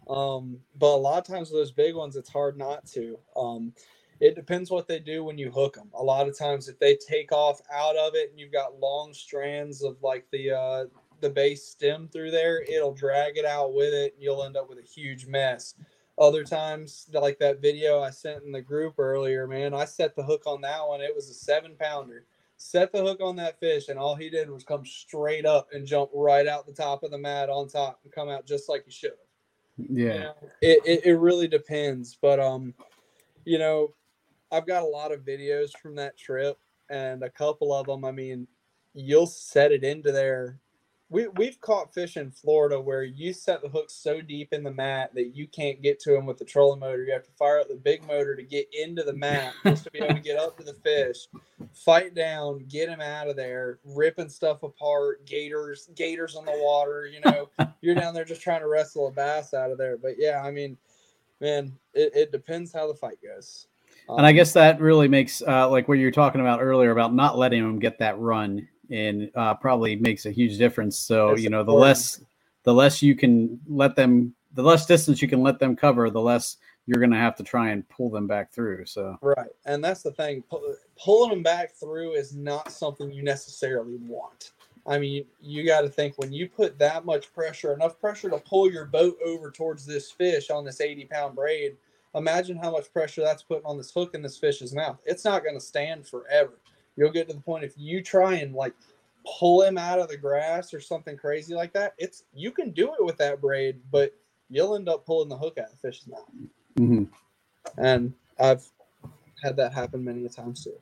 [0.10, 3.74] um but a lot of times with those big ones it's hard not to um
[4.22, 5.90] it depends what they do when you hook them.
[5.96, 9.14] A lot of times, if they take off out of it and you've got long
[9.16, 10.86] strands of like the uh,
[11.22, 14.70] the base stem through there, it'll drag it out with it, and you'll end up
[14.70, 15.76] with a huge mess.
[16.18, 20.24] Other times, like that video I sent in the group earlier, man, I set the
[20.24, 21.02] hook on that one.
[21.02, 22.26] It was a seven pounder.
[22.58, 25.88] Set the hook on that fish, and all he did was come straight up and
[25.88, 28.86] jump right out the top of the mat on top and come out just like
[28.86, 29.88] he should have.
[29.90, 32.76] Yeah, you know, it, it it really depends, but um,
[33.46, 33.94] you know,
[34.52, 36.60] I've got a lot of videos from that trip,
[36.90, 38.48] and a couple of them, I mean,
[38.94, 40.60] you'll set it into there
[41.12, 44.72] we we've caught fish in Florida where you set the hook so deep in the
[44.72, 47.04] mat that you can't get to them with the trolling motor.
[47.04, 49.92] You have to fire up the big motor to get into the mat just to
[49.92, 51.28] be able to get up to the fish,
[51.74, 57.06] fight down, get him out of there, ripping stuff apart, gators, gators on the water.
[57.06, 57.50] You know,
[57.82, 59.98] you're down there just trying to wrestle a bass out of there.
[59.98, 60.78] But yeah, I mean,
[61.42, 63.68] man, it, it depends how the fight goes.
[64.08, 67.14] and I guess that really makes uh, like what you were talking about earlier about
[67.14, 70.98] not letting them get that run and uh, probably makes a huge difference.
[71.00, 72.22] So That's you know, the less
[72.64, 76.22] the less you can let them, the less distance you can let them cover, the
[76.22, 78.86] less you're going to have to try and pull them back through.
[78.86, 80.44] So right, and that's the thing.
[81.02, 84.52] pulling them back through is not something you necessarily want.
[84.88, 88.40] I mean, you got to think when you put that much pressure, enough pressure to
[88.40, 91.78] pull your boat over towards this fish on this 80 pound braid.
[92.16, 95.00] Imagine how much pressure that's putting on this hook in this fish's mouth.
[95.06, 96.58] It's not going to stand forever
[96.96, 98.74] you'll get to the point if you try and like
[99.26, 102.94] pull him out of the grass or something crazy like that, it's you can do
[102.94, 104.14] it with that braid, but
[104.50, 106.30] you'll end up pulling the hook out of the fish's mouth.
[106.80, 107.04] Mm-hmm.
[107.78, 108.64] And I've
[109.44, 110.74] had that happen many a times too.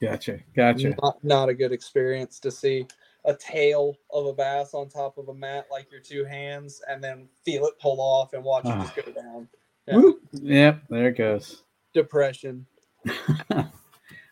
[0.00, 0.40] Gotcha.
[0.54, 0.94] Gotcha.
[1.02, 2.86] Not, not a good experience to see
[3.26, 7.04] a tail of a bass on top of a mat like your two hands and
[7.04, 9.48] then feel it pull off and watch it just go down.
[9.86, 10.10] Yeah.
[10.32, 11.64] Yep, there it goes.
[11.92, 12.66] Depression.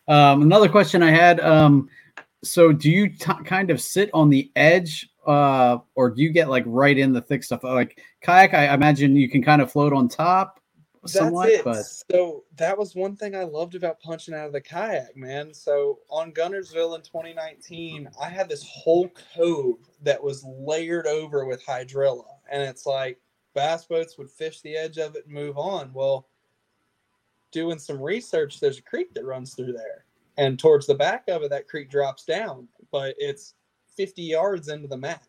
[0.09, 1.39] Um, another question I had.
[1.39, 1.87] Um,
[2.43, 6.49] so do you t- kind of sit on the edge, uh, or do you get
[6.49, 7.63] like right in the thick stuff?
[7.63, 10.59] Like kayak, I imagine you can kind of float on top.
[11.05, 11.63] Somewhat, That's it.
[12.09, 12.15] But...
[12.15, 15.53] So that was one thing I loved about punching out of the kayak, man.
[15.53, 21.65] So on Guntersville in 2019, I had this whole cove that was layered over with
[21.65, 23.19] hydrilla, and it's like
[23.53, 25.91] bass boats would fish the edge of it and move on.
[25.93, 26.28] Well,
[27.51, 30.05] doing some research, there's a creek that runs through there.
[30.37, 33.55] And towards the back of it, that creek drops down, but it's
[33.97, 35.27] 50 yards into the mat.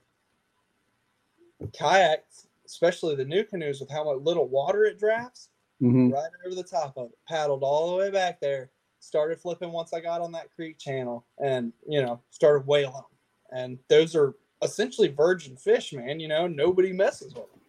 [1.72, 5.48] Kayaks, especially the NuCanoes, with how much little water it drafts,
[5.82, 6.10] mm-hmm.
[6.10, 9.92] right over the top of it, paddled all the way back there, started flipping once
[9.92, 13.02] I got on that creek channel and, you know, started whaling.
[13.50, 16.20] And those are essentially virgin fish, man.
[16.20, 17.60] You know, nobody messes with them.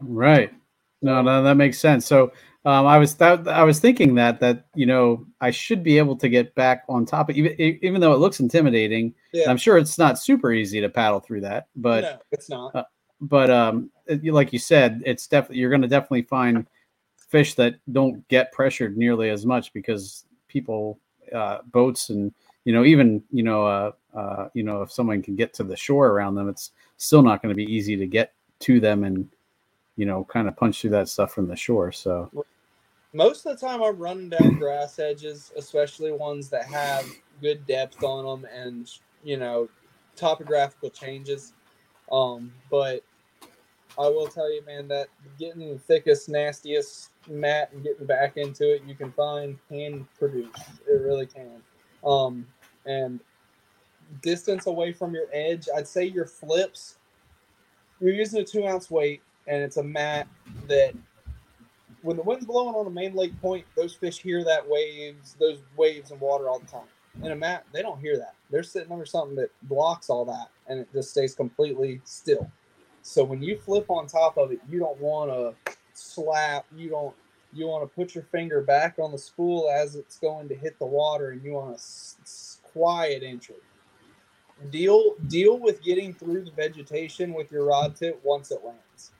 [0.00, 0.52] Right.
[1.00, 2.06] No, no, that makes sense.
[2.06, 2.32] So
[2.64, 6.16] um, I was th- I was thinking that that you know I should be able
[6.16, 9.14] to get back on top of even even though it looks intimidating.
[9.32, 9.48] Yeah.
[9.48, 12.74] I'm sure it's not super easy to paddle through that, but no, it's not.
[12.74, 12.84] Uh,
[13.20, 16.66] but um, it, like you said, it's definitely you're going to definitely find
[17.16, 20.98] fish that don't get pressured nearly as much because people,
[21.32, 22.34] uh, boats, and
[22.64, 25.76] you know even you know uh, uh, you know if someone can get to the
[25.76, 29.28] shore around them, it's still not going to be easy to get to them and
[29.98, 31.90] you know, kind of punch through that stuff from the shore.
[31.90, 32.30] So
[33.12, 37.04] most of the time I'm running down grass edges, especially ones that have
[37.42, 38.88] good depth on them and,
[39.24, 39.68] you know,
[40.14, 41.52] topographical changes.
[42.12, 43.02] Um, but
[43.98, 48.72] I will tell you, man, that getting the thickest, nastiest mat and getting back into
[48.72, 50.54] it, you can find can produce.
[50.88, 51.60] It really can.
[52.04, 52.46] Um,
[52.86, 53.18] and
[54.22, 56.98] distance away from your edge, I'd say your flips.
[58.00, 60.28] You're using a two ounce weight, and it's a mat
[60.68, 60.94] that
[62.02, 65.58] when the wind's blowing on the main lake point, those fish hear that waves, those
[65.76, 66.86] waves and water all the time.
[67.22, 68.34] In a mat, they don't hear that.
[68.50, 72.48] They're sitting under something that blocks all that, and it just stays completely still.
[73.02, 76.66] So when you flip on top of it, you don't want to slap.
[76.76, 77.14] You don't.
[77.54, 80.78] You want to put your finger back on the spool as it's going to hit
[80.78, 83.56] the water, and you want a quiet entry.
[84.70, 89.12] Deal deal with getting through the vegetation with your rod tip once it lands.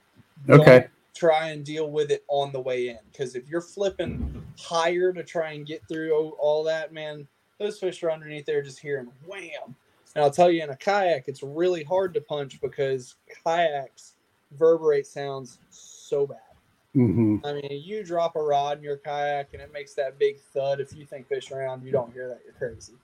[0.49, 0.78] Okay.
[0.80, 5.12] Don't try and deal with it on the way in because if you're flipping higher
[5.12, 7.26] to try and get through all that, man,
[7.59, 9.74] those fish are underneath there just hearing wham.
[10.14, 14.14] And I'll tell you, in a kayak, it's really hard to punch because kayaks
[14.51, 16.39] reverberate sounds so bad.
[16.97, 17.36] Mm-hmm.
[17.45, 20.80] I mean, you drop a rod in your kayak and it makes that big thud.
[20.80, 22.95] If you think fish around, you don't hear that, you're crazy.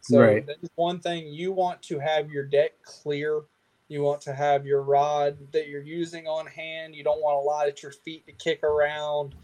[0.00, 0.44] So Right.
[0.46, 3.42] that is one thing you want to have your deck clear.
[3.88, 6.94] You want to have your rod that you're using on hand.
[6.94, 9.34] You don't want a lot at your feet to kick around.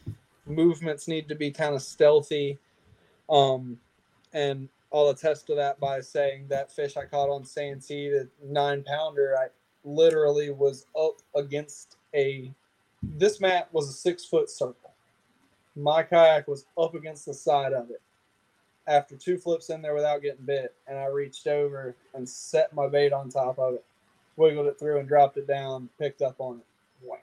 [0.47, 2.59] Movements need to be kind of stealthy.
[3.28, 3.78] Um,
[4.32, 8.82] and I'll attest to that by saying that fish I caught on Santee, the nine
[8.82, 9.49] pounder, I
[9.84, 12.53] literally was up against a.
[13.03, 14.93] This mat was a six foot circle.
[15.76, 18.03] My kayak was up against the side of it.
[18.86, 22.88] After two flips in there without getting bit, and I reached over and set my
[22.88, 23.84] bait on top of it,
[24.41, 27.07] wiggled it through and dropped it down, picked up on it.
[27.07, 27.20] Wham.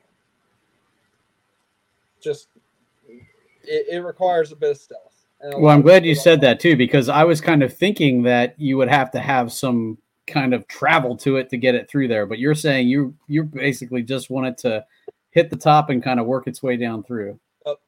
[2.22, 2.48] Just,
[3.08, 5.26] it, it requires a bit of stealth.
[5.42, 8.78] Well, I'm glad you said that too, because I was kind of thinking that you
[8.78, 12.26] would have to have some kind of travel to it to get it through there.
[12.26, 14.84] But you're saying you you basically just want it to
[15.32, 17.40] hit the top and kind of work its way down through.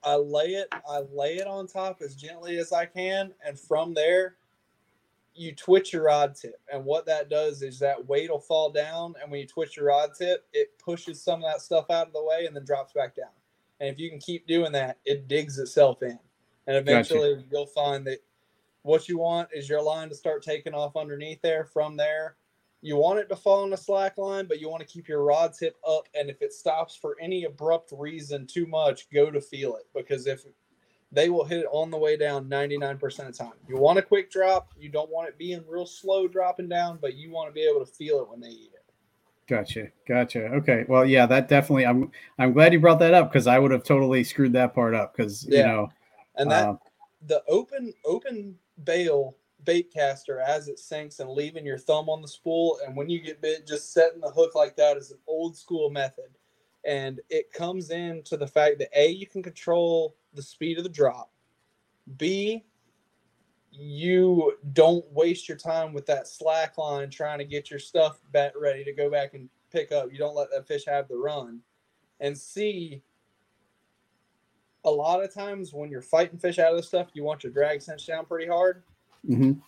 [0.04, 3.96] I lay it, I lay it on top as gently as I can, and from
[3.96, 4.36] there,
[5.40, 6.60] you twitch your rod tip.
[6.72, 9.88] And what that does is that weight will fall down, and when you twitch your
[9.88, 12.94] rod tip, it pushes some of that stuff out of the way and then drops
[12.94, 13.30] back down.
[13.80, 16.20] And if you can keep doing that, it digs itself in,
[16.68, 18.20] and eventually you'll find that
[18.82, 21.64] what you want is your line to start taking off underneath there.
[21.64, 22.36] From there,
[22.82, 25.24] you want it to fall on the slack line, but you want to keep your
[25.24, 26.08] rod tip up.
[26.16, 30.28] And if it stops for any abrupt reason too much, go to feel it because
[30.28, 30.46] if
[31.12, 33.54] they will hit it on the way down 99% of the time.
[33.68, 37.16] You want a quick drop, you don't want it being real slow dropping down, but
[37.16, 38.80] you want to be able to feel it when they eat it.
[39.48, 40.46] Gotcha, gotcha.
[40.46, 41.88] Okay, well, yeah, that definitely.
[41.88, 44.94] I'm I'm glad you brought that up because I would have totally screwed that part
[44.94, 45.92] up because you know.
[46.36, 46.76] And that uh,
[47.26, 49.36] the open open bail
[49.66, 53.20] bait caster as it sinks and leaving your thumb on the spool and when you
[53.20, 56.30] get bit just setting the hook like that is an old school method
[56.86, 60.84] and it comes in to the fact that a you can control the speed of
[60.84, 61.32] the drop.
[62.18, 62.64] B
[63.72, 68.54] you don't waste your time with that slack line trying to get your stuff back
[68.60, 70.12] ready to go back and pick up.
[70.12, 71.60] You don't let that fish have the run.
[72.20, 73.02] And c
[74.86, 77.52] a lot of times when you're fighting fish out of the stuff, you want your
[77.52, 78.84] drag cinched down pretty hard,
[79.28, 79.62] mhm.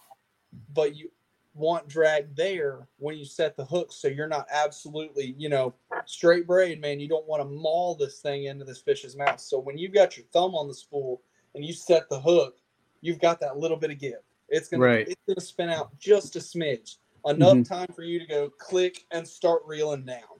[0.74, 1.12] but you
[1.54, 5.74] want drag there when you set the hook so you're not absolutely, you know,
[6.10, 7.00] straight braid, man.
[7.00, 9.40] You don't want to maul this thing into this fish's mouth.
[9.40, 11.22] So when you've got your thumb on the spool
[11.56, 12.58] and you set the hook,
[13.02, 14.22] you've got that little bit of give.
[14.50, 15.08] It's gonna Right.
[15.08, 17.68] it's gonna spin out just a smidge, enough Mhm.
[17.68, 20.40] time for you to go click and start reeling down.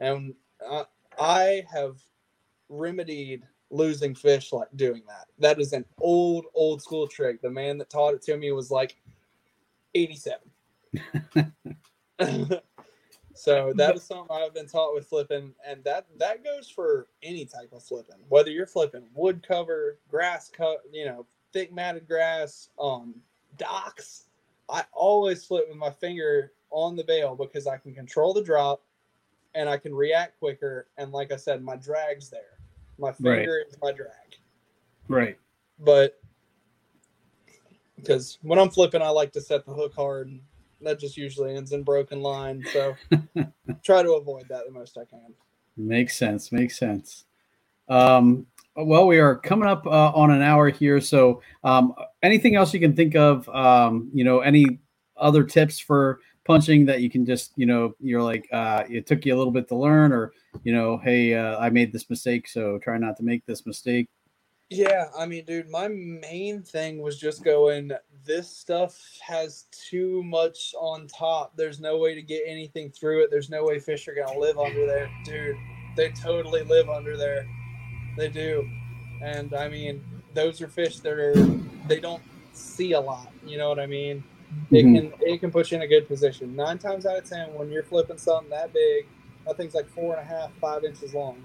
[0.00, 0.34] And
[0.64, 0.84] uh,
[1.18, 2.00] I have
[2.68, 5.26] remedied losing fish like doing that.
[5.38, 7.40] That is an old, old school trick.
[7.40, 8.96] The man that taught it to me was like
[9.94, 10.50] 87.
[13.36, 17.44] so that is something I've been taught with flipping, and that that goes for any
[17.44, 18.16] type of flipping.
[18.28, 23.14] Whether you're flipping wood cover, grass cut, you know, thick matted grass, um,
[23.56, 24.24] docks.
[24.68, 28.82] I always flip with my finger on the bail because I can control the drop
[29.54, 30.88] and I can react quicker.
[30.98, 32.58] And like I said, my drag's there.
[32.98, 34.10] My finger is my drag.
[35.08, 35.38] Right.
[35.78, 36.20] But
[37.96, 40.38] because when I'm flipping, I like to set the hook hard.
[40.82, 42.64] That just usually ends in broken line.
[42.72, 42.94] So
[43.82, 45.34] try to avoid that the most I can.
[45.76, 46.52] Makes sense.
[46.52, 47.24] Makes sense.
[47.88, 48.46] Um,
[48.76, 51.00] well, we are coming up uh, on an hour here.
[51.00, 53.48] So, um, anything else you can think of?
[53.48, 54.78] Um, you know, any
[55.16, 59.24] other tips for punching that you can just, you know, you're like, uh, it took
[59.24, 62.48] you a little bit to learn, or you know, hey, uh, I made this mistake,
[62.48, 64.08] so try not to make this mistake.
[64.68, 67.92] Yeah, I mean, dude, my main thing was just going,
[68.24, 71.56] this stuff has too much on top.
[71.56, 73.30] There's no way to get anything through it.
[73.30, 75.08] There's no way fish are going to live under there.
[75.24, 75.56] Dude,
[75.96, 77.46] they totally live under there.
[78.16, 78.68] They do,
[79.22, 80.02] and I mean,
[80.34, 81.34] those are fish that are
[81.86, 83.30] they don't see a lot.
[83.44, 84.24] You know what I mean?
[84.70, 85.12] It Mhm.
[85.18, 86.56] can it can put you in a good position.
[86.56, 89.06] Nine times out of ten, when you're flipping something that big,
[89.44, 91.44] that thing's like four and a half, five inches long.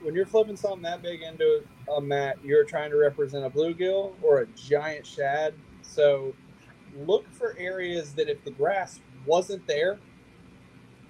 [0.00, 1.62] When you're flipping something that big into
[1.94, 5.54] a mat, you're trying to represent a bluegill or a giant shad.
[5.82, 6.34] So
[6.94, 9.98] look for areas that if the grass wasn't there,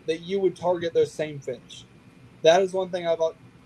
[0.07, 1.85] that you would target those same fish.
[2.43, 3.19] That is one thing I've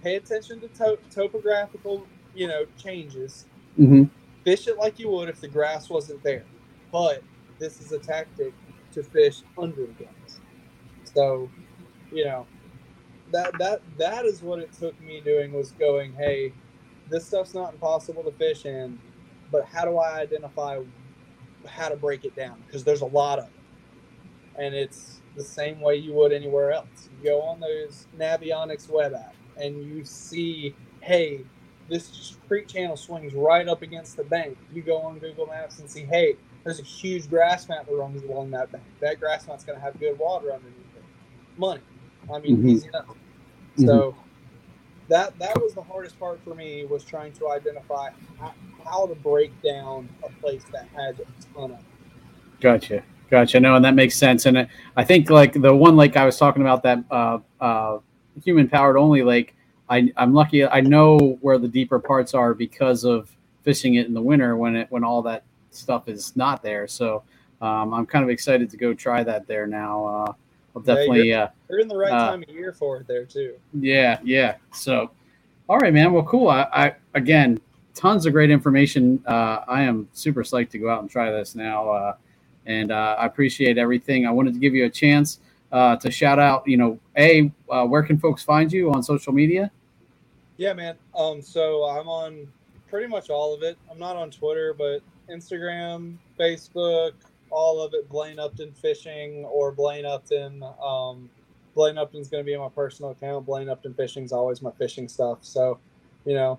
[0.02, 3.46] pay attention to, to- topographical, you know, changes.
[3.78, 4.04] Mm-hmm.
[4.44, 6.44] Fish it like you would if the grass wasn't there.
[6.90, 7.22] But
[7.58, 8.54] this is a tactic
[8.92, 10.40] to fish under the grass.
[11.04, 11.50] So,
[12.10, 12.46] you know,
[13.32, 16.52] that that that is what it took me doing was going, hey,
[17.08, 18.98] this stuff's not impossible to fish in,
[19.50, 20.80] but how do I identify
[21.66, 22.62] how to break it down?
[22.66, 23.50] Because there's a lot of it.
[24.58, 27.08] And it's the same way you would anywhere else.
[27.18, 31.40] You go on those Navionics web app and you see, hey,
[31.88, 34.56] this creek channel swings right up against the bank.
[34.72, 38.22] You go on Google Maps and see, hey, there's a huge grass mat that runs
[38.22, 38.84] along that bank.
[39.00, 41.04] That grass mat's going to have good water underneath it.
[41.56, 41.80] Money.
[42.32, 42.68] I mean, Mhm.
[42.70, 43.16] easy enough.
[43.76, 44.14] So
[45.08, 48.52] that that was the hardest part for me was trying to identify how,
[48.84, 51.24] how to break down a place that has a
[51.54, 51.78] ton of.
[52.60, 53.02] Gotcha.
[53.30, 53.60] Gotcha.
[53.60, 54.46] No, and that makes sense.
[54.46, 57.98] And I think like the one lake I was talking about, that uh, uh,
[58.44, 59.54] human powered only lake,
[59.88, 60.66] I, I'm lucky.
[60.66, 63.30] I know where the deeper parts are because of
[63.62, 66.88] fishing it in the winter when it when all that stuff is not there.
[66.88, 67.22] So
[67.60, 70.06] um, I'm kind of excited to go try that there now.
[70.06, 70.32] Uh,
[70.88, 71.28] I'll Yeah, definitely.
[71.28, 73.54] you're, uh, you're in the right uh, time of year for it there too.
[73.74, 74.56] yeah, yeah.
[74.72, 75.10] So,
[75.68, 76.12] all right, man.
[76.12, 76.48] Well, cool.
[76.48, 77.60] I, I again,
[77.94, 79.22] tons of great information.
[79.26, 82.14] Uh, I am super psyched to go out and try this now, uh,
[82.66, 84.26] and uh, I appreciate everything.
[84.26, 85.40] I wanted to give you a chance
[85.72, 86.66] uh, to shout out.
[86.66, 89.70] You know, a uh, where can folks find you on social media?
[90.56, 90.96] Yeah, man.
[91.16, 92.46] Um, so I'm on
[92.88, 93.78] pretty much all of it.
[93.90, 95.00] I'm not on Twitter, but
[95.30, 97.12] Instagram, Facebook,
[97.50, 98.08] all of it.
[98.08, 100.62] Blaine Upton Fishing or Blaine Upton.
[100.82, 101.30] Um,
[101.74, 103.46] Blaine Upton's going to be in my personal account.
[103.46, 105.38] Blaine Upton Fishing is always my fishing stuff.
[105.42, 105.78] So,
[106.24, 106.58] you know,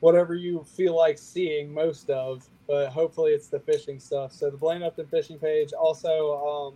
[0.00, 4.32] whatever you feel like seeing most of, but hopefully it's the fishing stuff.
[4.32, 5.72] So the Blaine Upton Fishing page.
[5.72, 6.74] Also, um,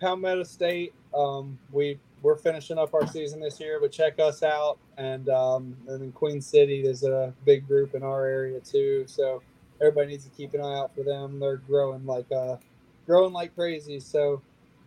[0.00, 0.94] Palmetto State.
[1.14, 4.78] Um, we we're finishing up our season this year, but check us out.
[4.96, 9.04] And um, and in Queen City, there's a big group in our area too.
[9.06, 9.42] So
[9.80, 11.40] everybody needs to keep an eye out for them.
[11.40, 12.56] They're growing like uh,
[13.06, 14.00] growing like crazy.
[14.00, 14.42] So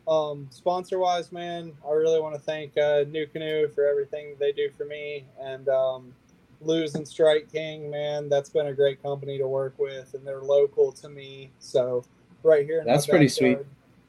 [0.08, 4.70] um, sponsor wise, man, I really want to thank uh, NuCanoe for everything they do
[4.78, 6.14] for me, and um,
[6.60, 10.42] Lew's and Strike King, man, that's been a great company to work with, and they're
[10.42, 11.52] local to me.
[11.60, 12.04] So
[12.44, 13.60] right here, in That's pretty sweet.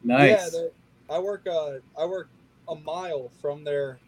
[0.02, 0.54] Nice.
[0.54, 0.68] Yeah,
[1.08, 1.46] I work.
[1.46, 2.28] Uh, I work
[2.68, 3.98] a mile from their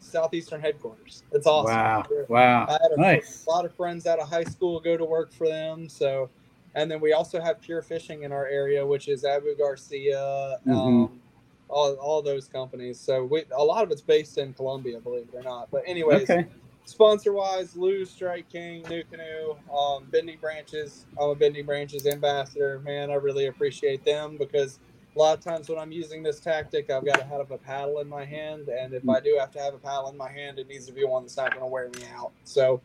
[0.00, 1.22] southeastern headquarters.
[1.32, 1.74] It's awesome.
[1.74, 2.04] Wow.
[2.08, 2.66] They're- Wow.
[2.68, 3.44] I had a, Nice.
[3.46, 5.88] a lot of friends out of high school go to work for them.
[5.88, 6.30] So,
[6.74, 10.72] and then we also have Pure Fishing in our area, which is Abu Garcia, Mhm.
[10.76, 11.20] um,
[11.68, 12.98] all, all those companies.
[12.98, 15.70] So we, a lot of it's based in Columbia, believe it or not.
[15.70, 16.46] But anyways, Okay.
[16.86, 21.04] sponsor wise, Lou Strike King, NuCanoe, um, Bending Branches.
[21.20, 22.78] I'm a Bending Branches ambassador.
[22.80, 24.78] Man, I really appreciate them because
[25.14, 28.00] a lot of times when I'm using this tactic, I've got to have a paddle
[28.00, 30.58] in my hand, and if I do have to have a paddle in my hand,
[30.58, 32.32] it needs to be one that's not going to wear me out.
[32.44, 32.80] So,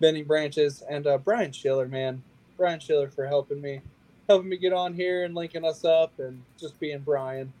[0.00, 2.22] Bending Branches and uh, Brian Schiller, man,
[2.56, 3.80] Brian Schiller for helping me,
[4.28, 7.52] helping me get on here and linking us up, and just being Brian.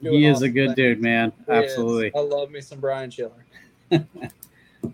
[0.00, 1.32] He is a good dude, man.
[1.46, 1.72] He is.
[1.72, 2.14] Absolutely.
[2.14, 3.44] I love me some Brian Schiller.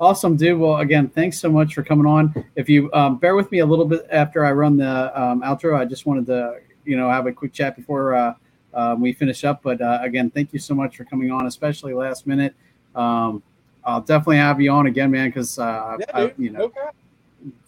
[0.01, 0.59] Awesome, dude.
[0.59, 2.45] Well, again, thanks so much for coming on.
[2.57, 5.79] If you um, bear with me a little bit after I run the um, outro,
[5.79, 8.35] I just wanted to, you know, have a quick chat before uh,
[8.73, 9.63] um, we finish up.
[9.63, 12.55] But uh, again, thank you so much for coming on, especially last minute.
[12.95, 13.43] Um,
[13.85, 16.95] I'll definitely have you on again, man, because uh, Yeah, you know, no problem.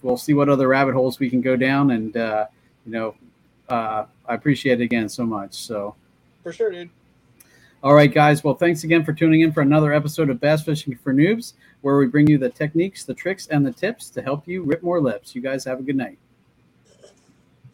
[0.03, 2.47] we'll see what other rabbit holes we can go down, and uh,
[2.87, 3.15] you know,
[3.69, 5.55] uh, I appreciate it again so much.
[5.55, 5.95] So.
[6.43, 6.91] For sure, dude.
[7.83, 8.43] All right, guys.
[8.43, 11.53] Well, thanks again for tuning in for another episode of Bass Fishing for Noobs,
[11.83, 14.83] where we bring you the techniques, the tricks, and the tips to help you rip
[14.83, 15.35] more lips.
[15.35, 16.19] You guys have a good night.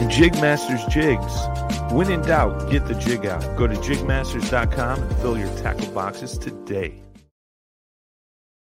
[0.00, 1.92] And Jigmasters Jigs.
[1.92, 3.42] When in doubt, get the jig out.
[3.56, 7.02] Go to jigmasters.com and fill your tackle boxes today.